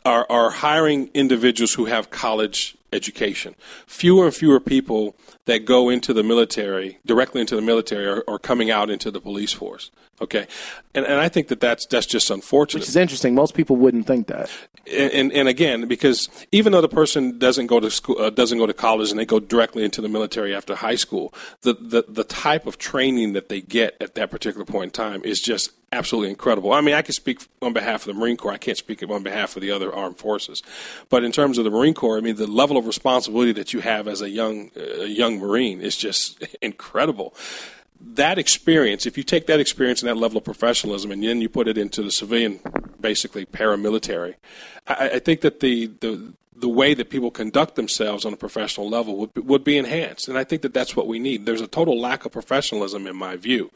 [0.05, 3.53] are, are hiring individuals who have college education.
[3.85, 5.15] Fewer and fewer people
[5.47, 9.19] that go into the military, directly into the military, or, are coming out into the
[9.19, 9.91] police force.
[10.21, 10.47] Okay,
[10.93, 12.81] and, and I think that that's, that's just unfortunate.
[12.81, 13.33] Which is interesting.
[13.33, 14.49] Most people wouldn't think that.
[14.91, 18.57] and, and, and again, because even though the person doesn't go to school, uh, doesn't
[18.57, 22.03] go to college, and they go directly into the military after high school, the, the
[22.07, 25.71] the type of training that they get at that particular point in time is just
[25.91, 26.73] absolutely incredible.
[26.73, 28.51] I mean, I can speak on behalf of the Marine Corps.
[28.51, 30.63] I can't speak on behalf of the other armed forces,
[31.09, 33.79] but in terms of the Marine Corps, I mean, the level of responsibility that you
[33.79, 34.71] have as a young
[35.05, 37.33] young Marine is just incredible
[37.99, 41.49] that experience, if you take that experience and that level of professionalism and then you
[41.49, 42.59] put it into the civilian,
[42.99, 44.35] basically paramilitary,
[44.87, 48.89] I, I think that the, the the way that people conduct themselves on a professional
[48.89, 51.45] level would be, would be enhanced, and I think that that's what we need.
[51.45, 53.71] There's a total lack of professionalism in my view,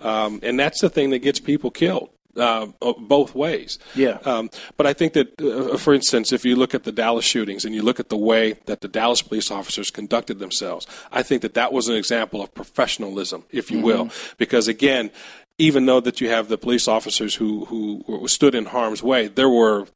[0.00, 2.10] um, and that's the thing that gets people killed.
[2.36, 2.66] Uh,
[2.98, 3.78] both ways.
[3.94, 4.18] Yeah.
[4.24, 7.64] Um, but I think that, uh, for instance, if you look at the Dallas shootings
[7.64, 11.42] and you look at the way that the Dallas police officers conducted themselves, I think
[11.42, 14.10] that that was an example of professionalism, if you will.
[14.36, 15.12] Because again,
[15.58, 19.48] even though that you have the police officers who, who stood in harm's way, there
[19.48, 19.86] were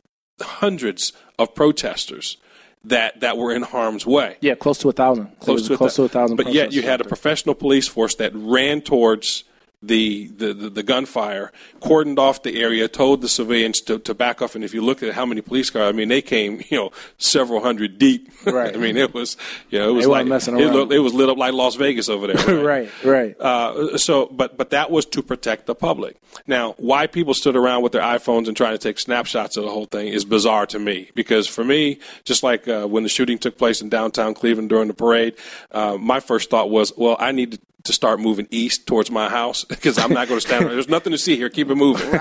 [0.41, 2.37] hundreds of protesters
[2.85, 4.37] that, that were in harm's way.
[4.41, 5.39] Yeah, close to a thousand.
[5.41, 6.37] Close to, close to a thousand.
[6.37, 9.45] But yet you had a professional police force that ran towards
[9.83, 14.43] the, the, the, the gunfire, cordoned off the area, told the civilians to, to back
[14.43, 14.55] off.
[14.55, 16.91] And if you look at how many police cars, I mean, they came, you know,
[17.19, 18.31] several hundred deep.
[18.49, 18.75] Right.
[18.75, 19.37] I mean, it was,
[19.69, 21.75] you know, it was They like messing it, looked, it was lit up like Las
[21.75, 22.65] Vegas over there.
[22.65, 23.39] right, right.
[23.39, 26.17] Uh, so, but but that was to protect the public.
[26.47, 29.71] Now, why people stood around with their iPhones and trying to take snapshots of the
[29.71, 31.11] whole thing is bizarre to me.
[31.15, 34.89] Because for me, just like uh, when the shooting took place in downtown Cleveland during
[34.89, 35.35] the parade,
[35.73, 39.29] uh, my first thought was, well, I need to, to start moving east towards my
[39.29, 40.67] house because I'm not going to stand.
[40.67, 40.73] there.
[40.73, 41.49] There's nothing to see here.
[41.49, 42.21] Keep it moving.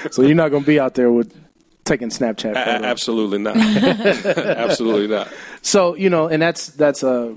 [0.10, 1.34] so you're not going to be out there with
[1.84, 2.54] taking Snapchat.
[2.54, 3.56] A- absolutely not.
[3.56, 5.28] absolutely not.
[5.62, 7.34] So you know, and that's that's uh,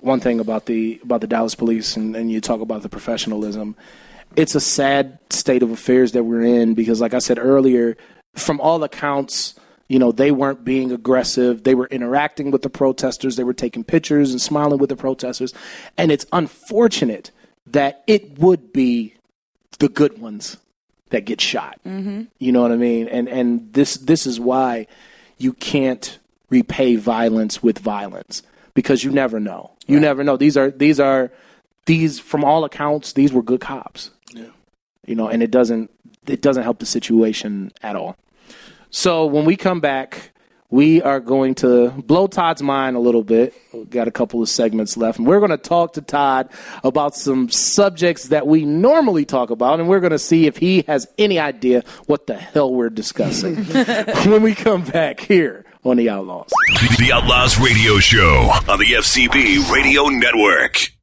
[0.00, 3.76] one thing about the about the Dallas police, and, and you talk about the professionalism.
[4.36, 7.96] It's a sad state of affairs that we're in because, like I said earlier,
[8.34, 9.54] from all accounts,
[9.88, 11.64] you know, they weren't being aggressive.
[11.64, 13.36] They were interacting with the protesters.
[13.36, 15.54] They were taking pictures and smiling with the protesters,
[15.96, 17.30] and it's unfortunate
[17.66, 19.14] that it would be
[19.78, 20.58] the good ones
[21.10, 21.78] that get shot.
[21.86, 22.24] Mm-hmm.
[22.38, 23.08] You know what I mean?
[23.08, 24.86] And and this this is why
[25.38, 26.18] you can't
[26.50, 28.42] repay violence with violence
[28.74, 29.72] because you never know.
[29.86, 30.36] You never know.
[30.36, 31.30] These are these are
[31.86, 34.10] these from all accounts these were good cops.
[34.32, 34.50] Yeah.
[35.06, 35.90] You know, and it doesn't
[36.26, 38.16] it doesn't help the situation at all.
[38.90, 40.32] So when we come back,
[40.70, 43.54] we are going to blow Todd's mind a little bit.
[43.72, 46.50] We've got a couple of segments left, and we're going to talk to Todd
[46.84, 50.84] about some subjects that we normally talk about, and we're going to see if he
[50.86, 53.56] has any idea what the hell we're discussing
[54.30, 56.52] when we come back here on the Outlaws.
[56.98, 60.97] The Outlaws Radio Show on the FCB Radio Network.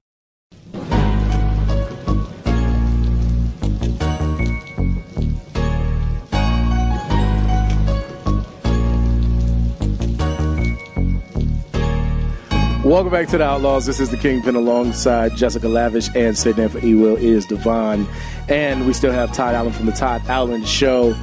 [12.86, 13.88] Welcome back to the Outlaws.
[13.88, 18.08] This is the Kingpin alongside Jessica Lavish and in for E Will is Devon.
[18.48, 21.16] And we still have Todd Allyn from the Todd Allyn Show.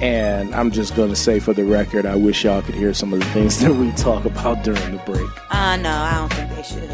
[0.00, 3.12] And I'm just going to say for the record, I wish y'all could hear some
[3.12, 5.28] of the things that we talk about during the break.
[5.52, 6.88] Uh, no, I don't think they should.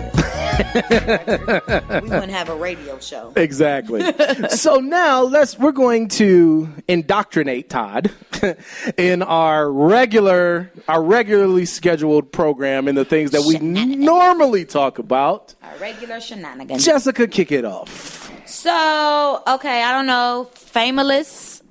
[0.54, 3.32] we wouldn't have a radio show.
[3.36, 4.02] Exactly.
[4.50, 8.10] so now let's we're going to indoctrinate Todd
[8.96, 15.54] in our regular our regularly scheduled program in the things that we normally talk about.
[15.62, 16.84] Our regular shenanigans.
[16.84, 18.30] Jessica, kick it off.
[18.46, 20.48] So, okay, I don't know.
[20.54, 21.63] Famous.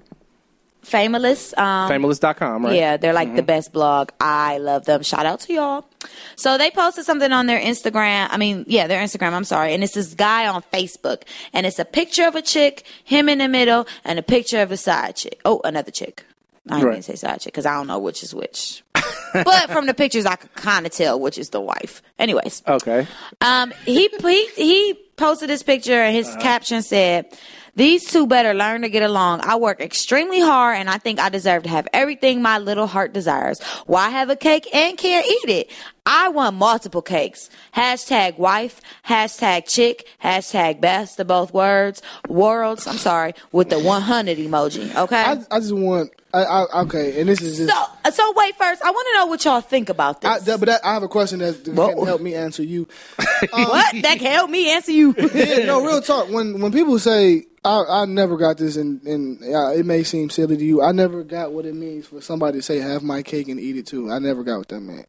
[0.84, 1.58] Famous.
[1.58, 2.76] Um, Famous.com, right?
[2.76, 4.10] Yeah, they're like the best blog.
[4.20, 5.02] I love them.
[5.04, 5.86] Shout out to y'all.
[6.36, 8.28] So they posted something on their Instagram.
[8.30, 9.34] I mean, yeah, their Instagram.
[9.34, 9.74] I'm sorry.
[9.74, 11.24] And it's this guy on Facebook.
[11.54, 14.72] And it's a picture of a chick, him in the middle, and a picture of
[14.72, 15.40] a side chick.
[15.46, 16.26] Oh, another chick.
[16.70, 17.04] I didn't Right.
[17.04, 18.84] say side chick because I don't know which is which.
[19.34, 22.02] but from the pictures, I could kind of tell which is the wife.
[22.20, 23.06] Anyways, Okay.
[23.42, 27.26] um, he, he he posted this picture and his caption said,
[27.76, 29.42] "These two better learn to get along.
[29.44, 33.14] I work extremely hard and I think I deserve to have everything my little heart
[33.14, 33.62] desires.
[33.88, 35.72] Why have a cake and can't eat it?
[36.06, 37.50] I want multiple cakes.
[37.76, 38.82] Hashtag wife.
[39.08, 40.06] Hashtag chick.
[40.24, 42.86] Hashtag best of both words worlds.
[42.88, 44.94] I'm sorry with the 100 emoji.
[44.96, 45.16] Okay.
[45.24, 46.12] I, I just want.
[46.36, 47.70] I, I, okay, and this is just.
[47.70, 48.82] so so wait first.
[48.84, 50.32] I want to know what y'all think about this.
[50.32, 52.88] I, that- but that, I have a question that can help me answer you.
[53.52, 55.14] Um, what that can help me answer you?
[55.34, 56.30] yeah, no, real talk.
[56.30, 60.30] When when people say I, I never got this, and and uh, it may seem
[60.30, 63.24] silly to you, I never got what it means for somebody to say have my
[63.24, 64.12] cake and eat it too.
[64.12, 65.08] I never got what that meant.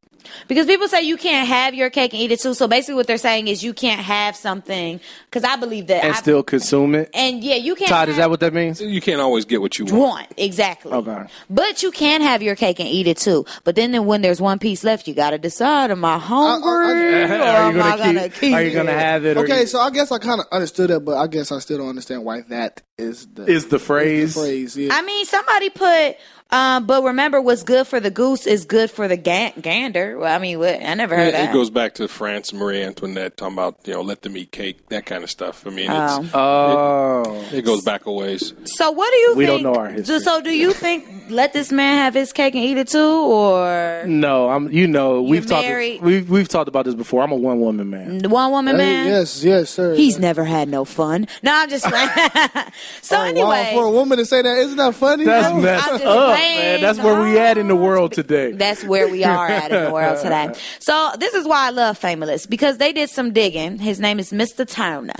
[0.49, 2.55] Because people say you can't have your cake and eat it too.
[2.55, 4.99] So basically, what they're saying is you can't have something.
[5.27, 6.03] Because I believe that.
[6.03, 7.11] And I- still consume it.
[7.12, 7.90] And yeah, you can't.
[7.90, 8.81] Todd, is that what that means?
[8.81, 9.99] You can't always get what you want.
[9.99, 10.93] want exactly.
[10.93, 11.25] Okay.
[11.51, 13.45] But you can have your cake and eat it too.
[13.64, 16.71] But then, then when there's one piece left, you got to decide: Am I hungry
[16.71, 16.75] or
[17.45, 18.55] Are you am I gonna gonna keep- keep?
[18.55, 18.99] are you gonna it?
[18.99, 21.53] have it or Okay, so I guess I kind of understood it, but I guess
[21.53, 24.35] I still don't understand why that is the Is the phrase?
[24.35, 24.77] phrase.
[24.77, 24.95] Yeah.
[24.95, 26.17] I mean, somebody put.
[26.51, 30.19] Um, but remember, what's good for the goose is good for the ga- gander.
[30.19, 30.81] Well, I mean, what?
[30.81, 31.51] I never heard It, that.
[31.51, 34.89] it goes back to France, Marie Antoinette, talking about you know let them eat cake,
[34.91, 35.67] that kind of stuff.
[35.67, 37.45] I mean, it's, Oh.
[37.51, 38.53] it, it goes back a ways.
[38.67, 40.21] So what do you We don't know our history.
[40.21, 44.05] So do you think let this man have his cake and eat it too, or
[44.07, 44.71] No, I'm.
[44.71, 45.67] You know, we've talked.
[45.67, 47.23] We've we've talked about this before.
[47.23, 48.19] I'm a one woman man.
[48.19, 49.07] the one woman Hey, man?
[49.07, 49.95] yes, yes, sir.
[49.95, 51.27] He's never had no fun.
[51.43, 52.09] No, I'm just playing.
[53.03, 55.25] so Oh, wow, anyway, for a woman to say that, isn't that funny?
[55.25, 55.61] That's though?
[55.61, 56.59] messed I'm just up, saying.
[56.61, 56.81] man.
[56.81, 57.83] That's where we at in the oh.
[57.83, 58.53] world today.
[58.53, 60.51] That's where we are at in the world today.
[60.81, 63.79] So this is why I love Famous because they did some digging.
[63.79, 64.69] His name is Mr.
[64.69, 65.15] Turner.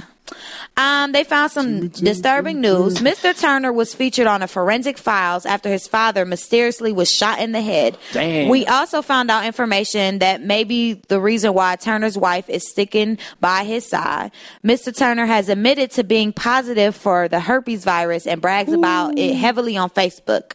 [0.77, 2.97] Um, they found some disturbing news.
[2.97, 3.39] Mr.
[3.39, 7.61] Turner was featured on a forensic files after his father mysteriously was shot in the
[7.61, 7.97] head.
[8.13, 8.49] Damn.
[8.49, 13.65] We also found out information that maybe the reason why Turner's wife is sticking by
[13.65, 14.33] his side.
[14.65, 14.97] Mr.
[14.97, 19.77] Turner has admitted to being positive for the herpes virus and brags about it heavily
[19.77, 20.53] on Facebook.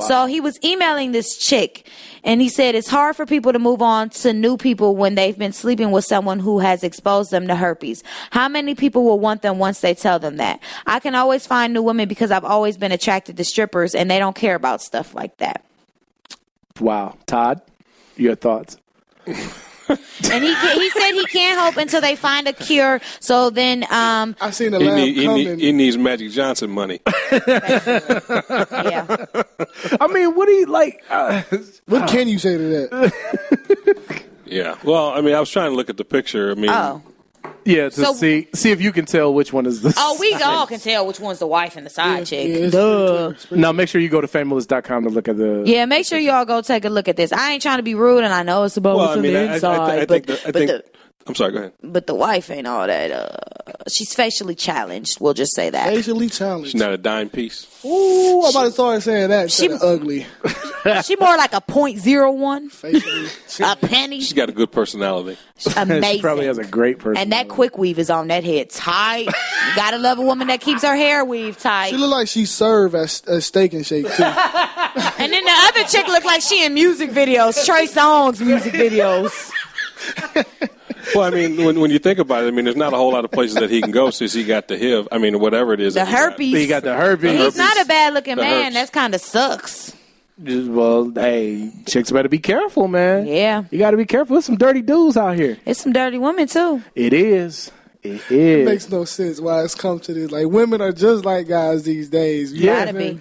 [0.00, 1.86] So he was emailing this chick
[2.24, 5.38] and he said it's hard for people to move on to new people when they've
[5.38, 8.02] been sleeping with someone who has exposed them to herpes.
[8.30, 10.60] How many people will want them once they tell them that?
[10.86, 14.18] I can always find new women because I've always been attracted to strippers and they
[14.18, 15.64] don't care about stuff like that.
[16.80, 17.60] Wow, Todd,
[18.16, 18.76] your thoughts?
[20.32, 23.00] And he he said he can't hope until they find a cure.
[23.18, 26.70] So then, um, I seen the He, lab need, he, need, he needs Magic Johnson
[26.70, 27.00] money.
[27.32, 29.16] yeah.
[30.00, 31.02] I mean, what do you like?
[31.10, 31.42] Uh,
[31.86, 34.24] what can you say to that?
[34.46, 34.76] Yeah.
[34.82, 36.50] Well, I mean, I was trying to look at the picture.
[36.50, 37.02] I mean, Oh,
[37.64, 39.94] yeah, to So- see see if you can tell which one is the.
[39.96, 42.48] oh, we all can tell which one's the wife and the side chick.
[42.48, 43.32] Yeah, Duh.
[43.52, 45.62] Now make sure you go to famous.com to look at the.
[45.66, 47.32] Yeah, make sure y'all go take a look at this.
[47.32, 49.22] I ain't trying to be rude, and I know it's about well, what's I on
[49.22, 50.66] mean, the I, I, inside, I, I but the, I but think.
[50.70, 50.84] the
[51.30, 51.52] I'm sorry.
[51.52, 51.72] Go ahead.
[51.82, 53.10] but the wife ain't all that.
[53.10, 55.20] Uh, she's facially challenged.
[55.20, 55.88] We'll just say that.
[55.94, 56.72] Facially challenged.
[56.72, 57.66] She's not a dime piece.
[57.84, 59.50] Ooh, I'm about to start saying that.
[59.50, 60.26] She- She ugly.
[61.04, 63.28] she more like a point zero one, Facially.
[63.62, 64.20] a penny.
[64.20, 65.38] She's got a good personality.
[65.76, 66.16] Amazing.
[66.16, 67.20] she probably has a great person.
[67.22, 69.26] and that quick weave is on that head tight.
[69.26, 71.90] You gotta love a woman that keeps her hair weave tight.
[71.90, 74.24] She look like she served as a steak and shake too.
[74.92, 79.30] And then the other chick look like she in music videos, Trey Songz music videos.
[81.14, 83.12] Well, I mean, when, when you think about it, I mean, there's not a whole
[83.12, 85.08] lot of places that he can go since he got the HIV.
[85.12, 85.94] I mean, whatever it is.
[85.94, 86.30] The that he got.
[86.32, 86.54] herpes.
[86.54, 87.30] he got the herpes.
[87.30, 88.58] And he's not a bad looking The man.
[88.64, 88.74] herpes.
[88.74, 89.96] That's kind of sucks.
[90.42, 93.26] Just- well, hey, chicks better be careful, man.
[93.26, 93.64] Yeah.
[93.70, 94.34] You got to be careful.
[94.34, 95.58] There's some dirty dudes out here.
[95.66, 96.82] It's some dirty women too.
[96.94, 97.70] It is.
[98.02, 98.66] It It is.
[98.68, 100.30] makes no sense why it's come to this.
[100.30, 102.52] Like women are just like guys these days.
[102.54, 103.20] You know Gotta be.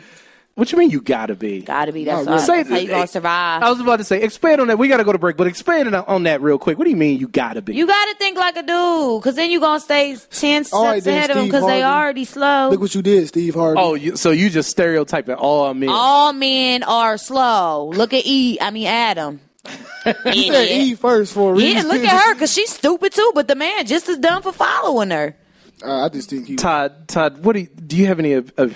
[0.60, 0.68] Saying?
[0.68, 1.62] what you mean you got to be?
[1.62, 2.04] Gotta be.
[2.06, 2.48] That's, No, all, really.
[2.64, 3.64] that's how you gonna survive.
[3.64, 4.78] I was about to say, expand on that.
[4.78, 6.78] We got to go to break, but expand on- on that real quick.
[6.78, 7.76] What do you mean you got to be?
[7.76, 11.04] You gotta think like a dude, cause then you gonna stay ten steps All right,
[11.04, 12.70] then, ahead of them, cause they already slow.
[12.70, 13.80] Look what you did, Steve Harvey.
[13.80, 15.90] oh, you, so you just stereotyping all men.
[15.90, 17.92] All men are slow.
[17.94, 18.58] Look at E.
[18.62, 19.42] I mean Adam.
[20.06, 21.78] you said E first for a reason.
[21.78, 23.32] Yeah, look at her, cause she's stupid too.
[23.36, 25.36] But the man just as dumb for following her.
[25.84, 26.56] Uh, I just think he.
[26.56, 28.68] Todd, Todd, what do you, do you have any uh, uh,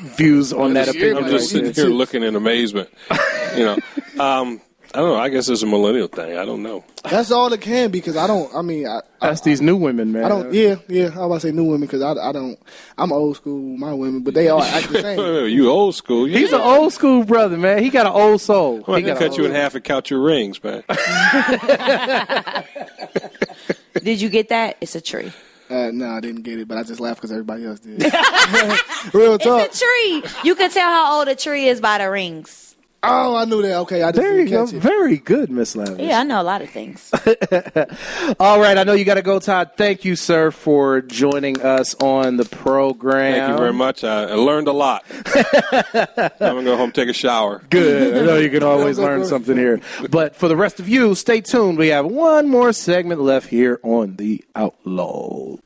[0.00, 1.24] views on that I'm just- opinion?
[1.24, 2.88] I'm just sitting here looking in amazement.
[3.54, 3.74] You know,
[4.18, 4.62] um,
[4.94, 5.16] I don't know.
[5.16, 6.38] I guess it's a millennial thing.
[6.38, 6.84] I don't know.
[7.04, 8.50] That's all it can be because I don't.
[8.54, 10.24] I mean, I, That's these new women, man.
[10.24, 10.54] I don't.
[10.54, 11.04] Yeah, yeah.
[11.04, 12.58] I was about to say new women because I, I don't.
[12.96, 13.76] I'm old school.
[13.76, 15.48] My women, but they all act the same.
[15.50, 16.26] you old school.
[16.26, 17.82] You He's an old school brother, man.
[17.82, 18.82] He got an old soul.
[18.88, 20.82] I'm He gonna got cut you in half and count your rings, man.
[24.02, 24.78] Did you get that?
[24.80, 25.30] It's a tree.
[25.72, 28.02] Uh, no, I didn't get it, but I just laughed because everybody else did.
[29.14, 29.64] Real talk.
[29.64, 30.22] It's a tree.
[30.44, 32.71] You can tell how old a tree is by the rings.
[33.04, 33.74] Oh, I knew that.
[33.78, 34.64] Okay, I just There you didn't go.
[34.66, 34.80] catch it.
[34.80, 35.98] Very good, Miss Lavish.
[36.06, 37.10] Yeah, I know a lot of things.
[38.38, 39.72] All right, I know you got to go, Todd.
[39.76, 43.32] Thank you, sir, for joining us on the program.
[43.34, 44.04] Thank you very much.
[44.04, 45.04] I, I learned a lot.
[45.26, 47.62] I'm gonna go home take a shower.
[47.70, 48.22] Good.
[48.22, 49.80] I know you can always learn something here.
[50.10, 51.78] But for the rest of you, stay tuned.
[51.78, 55.58] We have one more segment left here on The Outlaws.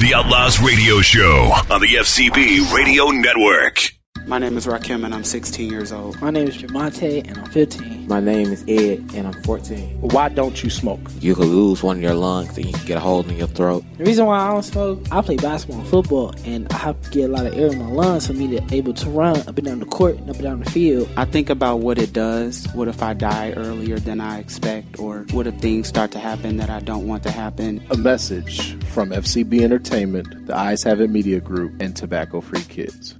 [0.00, 3.92] The Outlaws Radio Show on the FCB Radio Network.
[4.28, 6.20] My name is Rakim and I'm 16 years old.
[6.20, 8.08] My name is Jamonte and I'm 15.
[8.08, 10.00] My name is Ed, and I'm 14.
[10.00, 11.00] Why don't you smoke?
[11.20, 13.46] You could lose one of your lungs, and you can get a hole in your
[13.46, 13.84] throat.
[13.98, 17.10] The reason why I don't smoke, I play basketball and football, and I have to
[17.10, 19.36] get a lot of air in my lungs for me to be able to run
[19.36, 21.08] up and down the court and up and down the field.
[21.16, 22.66] I think about what it does.
[22.74, 24.98] What if I die earlier than I expect?
[24.98, 27.84] Or what if things start to happen that I don't want to happen?
[27.90, 33.14] A message from FCB Entertainment, the Eyes Have It Media Group, and Tobacco Free Kids.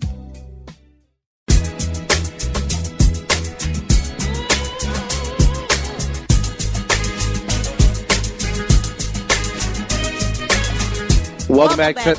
[11.48, 12.18] Welcome, back, to.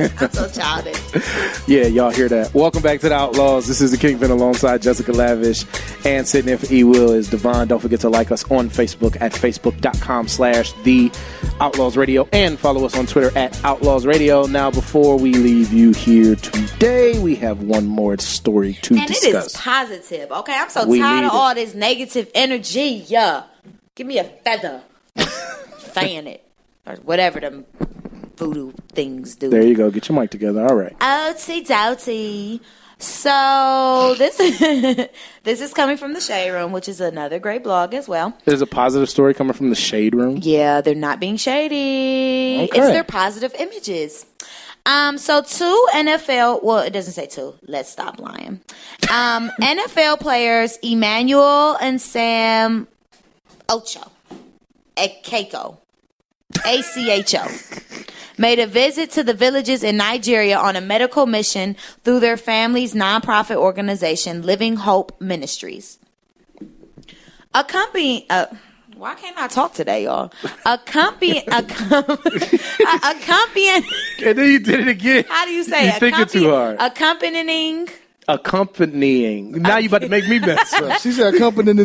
[0.00, 0.96] I'm so childish.
[1.68, 2.52] Yeah, y'all hear that.
[2.52, 3.68] Welcome back to the Outlaws.
[3.68, 5.64] This is the Kingpin alongside Jessica Lavish
[6.04, 7.68] and sitting in for E Will is Devon.
[7.68, 11.12] Don't forget to like us on Facebook at facebook.com slash the
[11.60, 14.46] Outlaws Radio and follow us on Twitter at Outlaws Radio.
[14.46, 19.10] Now, before we leave you here today, we have one more story to and it
[19.10, 19.56] is discuss.
[19.56, 20.32] positive.
[20.32, 21.36] Okay, I'm so We tired of it.
[21.36, 23.04] all this negative energy.
[23.06, 23.44] Yeah,
[23.94, 24.82] give me a feather,
[25.78, 26.44] fan it,
[26.86, 27.64] or whatever them
[28.40, 29.50] voodoo things do.
[29.50, 29.90] There you go.
[29.90, 30.66] Get your mic together.
[30.66, 30.98] All right.
[30.98, 32.60] Outsy doughty.
[32.98, 34.36] So this
[35.44, 38.36] this is coming from the Shade Room, which is another great blog as well.
[38.44, 40.38] There's a positive story coming from the Shade Room.
[40.42, 42.64] Yeah, they're not being shady.
[42.64, 42.78] Okay.
[42.78, 44.26] It's their positive images.
[44.86, 47.54] Um, so two NFL, well, it doesn't say two.
[47.66, 48.60] Let's stop lying.
[49.10, 52.88] Um, NFL players Emmanuel and Sam
[53.68, 54.10] Acho,
[54.96, 55.78] Keiko,
[56.66, 57.46] A C H O,
[58.38, 62.94] made a visit to the villages in Nigeria on a medical mission through their family's
[62.94, 65.98] nonprofit organization, Living Hope Ministries.
[67.54, 68.46] Accompanying, uh,
[68.96, 70.32] why can't I talk today, y'all?
[70.66, 73.84] Accompanying, accompanying.
[74.22, 75.24] And then you did it again.
[75.28, 76.00] How do you say You it?
[76.00, 76.76] thinking too hard.
[76.78, 77.88] Accompanying.
[78.28, 79.52] Accompanying.
[79.52, 81.00] Now you about to make me mess up.
[81.00, 81.78] She said accompanying.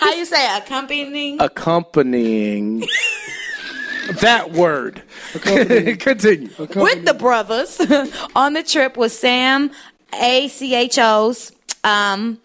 [0.00, 1.40] How you say accompanying?
[1.40, 2.84] Accompanying.
[4.08, 5.02] that word.
[5.32, 6.50] Continue.
[6.58, 7.80] with the brothers
[8.36, 9.70] on the trip was Sam
[10.12, 11.52] ACHO's
[11.84, 12.38] um,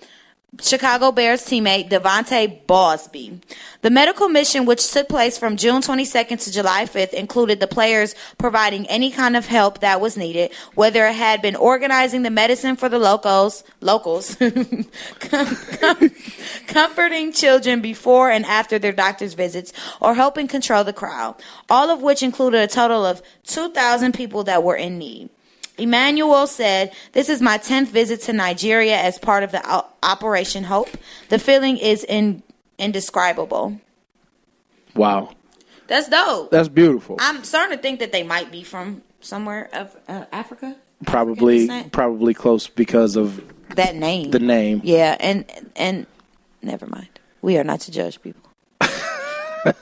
[0.61, 3.41] Chicago Bears teammate Devontae Bosby.
[3.81, 8.13] The medical mission, which took place from June 22nd to July 5th, included the players
[8.37, 12.75] providing any kind of help that was needed, whether it had been organizing the medicine
[12.75, 14.35] for the locals, locals,
[16.67, 21.35] comforting children before and after their doctor's visits, or helping control the crowd,
[21.67, 25.29] all of which included a total of 2,000 people that were in need.
[25.77, 30.89] Emmanuel said, This is my 10th visit to Nigeria as part of the Operation Hope.
[31.29, 32.43] The feeling is in-
[32.77, 33.79] indescribable.
[34.95, 35.31] Wow.
[35.87, 36.51] That's dope.
[36.51, 37.17] That's beautiful.
[37.19, 40.75] I'm starting to think that they might be from somewhere of uh, Africa.
[41.05, 43.43] Probably probably close because of
[43.75, 44.31] That name.
[44.31, 44.79] the name.
[44.85, 45.43] Yeah, and
[45.75, 46.05] and
[46.61, 47.09] never mind.
[47.41, 48.41] We are not to judge people.
[48.79, 49.75] but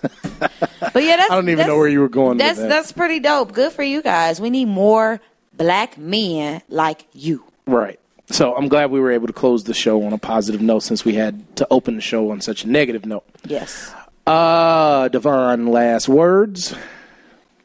[1.04, 2.70] yeah, that's I don't even know where you were going with That's that.
[2.70, 3.52] that's pretty dope.
[3.54, 4.42] Good for you guys.
[4.42, 5.22] We need more
[5.62, 7.44] black men like you.
[7.68, 8.00] Right.
[8.32, 11.06] So I'm glad we were able to close the show on a positive note since
[11.06, 13.26] we had to open the show on such a negative note.
[13.46, 13.94] Yes.
[14.26, 16.74] Uh Devon, last words.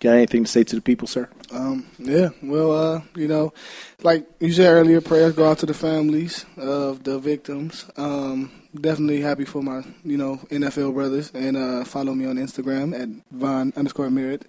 [0.01, 1.29] Got anything to say to the people, sir?
[1.51, 3.55] Um, yeah, well, uh, you know,
[4.03, 7.87] like you said earlier, prayers go out to the families of the victims.
[7.97, 12.99] Um, definitely happy for my, you know, NFL brothers, and uh, follow me on Instagram
[13.01, 14.45] at Von underscore Merritt.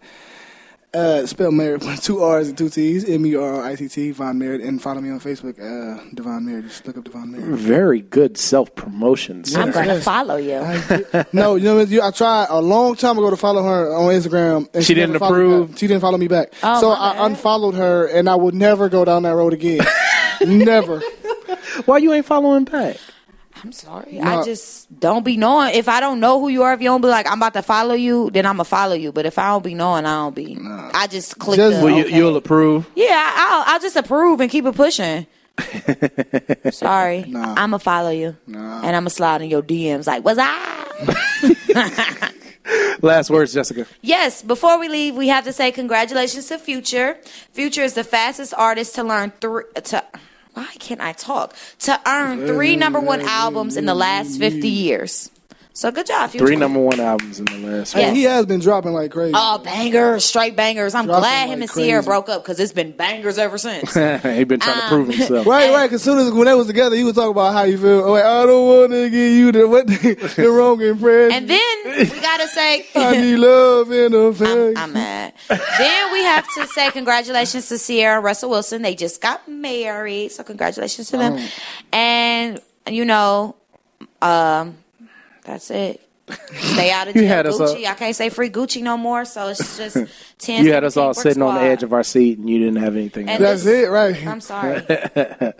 [0.93, 3.87] Uh, spell Merritt with two R's and two T's, M E R R I T
[3.89, 6.63] T, Von Merritt, and follow me on Facebook, uh, Devon Merritt.
[6.65, 7.59] Just look up Devon Merritt.
[7.59, 9.43] Very good self promotion.
[9.55, 10.59] I'm going to follow you.
[11.33, 14.05] no, you know, what, you- I tried a long time ago to follow her on
[14.13, 15.77] Instagram, and She never didn't approve?
[15.77, 17.31] She didn't follow me back, Oh, so I bad.
[17.31, 19.81] unfollowed her, and I would never go down that road again.
[20.47, 21.01] never.
[21.85, 22.95] Why you ain't following back?
[23.63, 24.13] I'm sorry.
[24.13, 24.39] No.
[24.41, 25.73] I just don't be knowing.
[25.75, 27.61] If I don't know who you are, if you don't be like, I'm about to
[27.61, 29.11] follow you, then I'm gonna follow you.
[29.11, 30.57] But if I don't be knowing, I don't be.
[30.61, 31.85] I just click Just- the.
[31.85, 32.15] Well, you- okay.
[32.17, 32.89] you'll approve.
[32.95, 35.25] Yeah, I'll I'll just approve and keep it pushing.
[36.71, 42.31] Sorry, I'm gonna follow you, and I'm gonna slide in your DMs like, "Was I?"
[43.01, 43.87] Last words, Jessica.
[44.01, 47.17] Yes, before we leave, we have to say congratulations to Future.
[47.53, 50.03] Future is the fastest artist to learn three to
[50.57, 51.55] why can't I talk?
[51.81, 55.29] To earn three number one albums in the last fifty years.
[55.77, 56.43] So good job, Future.
[56.43, 57.95] Three number one albums in the last.
[57.95, 58.15] Yes.
[58.15, 59.33] He has been dropping like crazy.
[59.35, 60.95] Oh, bangers, straight bangers.
[60.95, 63.93] I'm Dropping glad like him and Ciara broke up because it's been bangers ever since.
[63.93, 65.45] he been trying to prove himself.
[65.57, 65.85] Right, right.
[65.85, 68.05] Because soon as when they was together, he was talking about how you feel.
[68.05, 69.85] Oh, wait, I don't want to give you the what
[70.35, 71.37] the wrong impression.
[71.37, 74.77] And then we gotta say, I need love and affection.
[74.77, 75.35] I'm mad.
[75.47, 78.81] then we have to say congratulations to Ciara and Russell Wilson.
[78.81, 81.35] They just got married, so congratulations to them.
[81.37, 81.49] Oh.
[81.93, 83.55] And you know,
[84.23, 84.75] um,
[85.47, 86.01] that's it.
[86.59, 87.85] Stay out of You jail, had us Gucci.
[87.85, 87.91] up.
[87.91, 89.95] I can't say free Gucci no more, so it's just
[90.37, 90.65] ten.
[90.65, 92.83] You had us all 17 sitting on the edge of our seat, and you didn't
[92.83, 93.29] have anything.
[93.29, 93.63] And else.
[93.63, 94.27] this- it, right?
[94.27, 94.81] I'm sorry.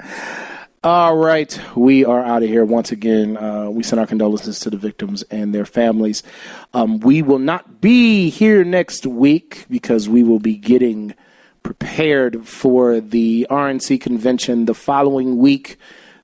[0.84, 3.36] All right, we are out of here once again.
[3.36, 6.22] Uh, we send our condolences to the victims and their families.
[6.74, 11.14] Um, we will not be here next week because we will be getting
[11.64, 15.78] prepared for the RNC convention the following week.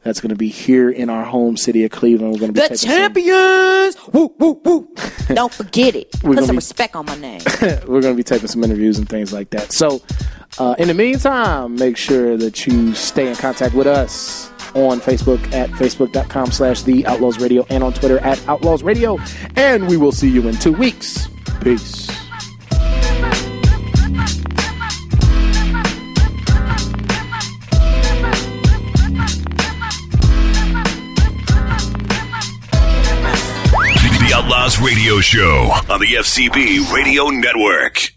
[0.03, 2.33] That's going to be here in our home city of Cleveland.
[2.33, 3.95] We're going to be The some- champions.
[4.13, 4.93] Woo woo woo.
[5.33, 6.11] Don't forget it.
[6.21, 7.41] Put some be- respect on my name.
[7.61, 9.71] we're going to be taking some interviews and things like that.
[9.71, 10.01] So,
[10.59, 15.39] uh, in the meantime, make sure that you stay in contact with us on Facebook
[15.53, 19.17] at facebook.com slash the Outlaws Radio and on Twitter at Outlaws Radio.
[19.55, 21.27] And we will see you in two weeks.
[21.61, 22.09] Peace.
[34.53, 38.13] Outlaws Radio Show on the FCB Radio Network.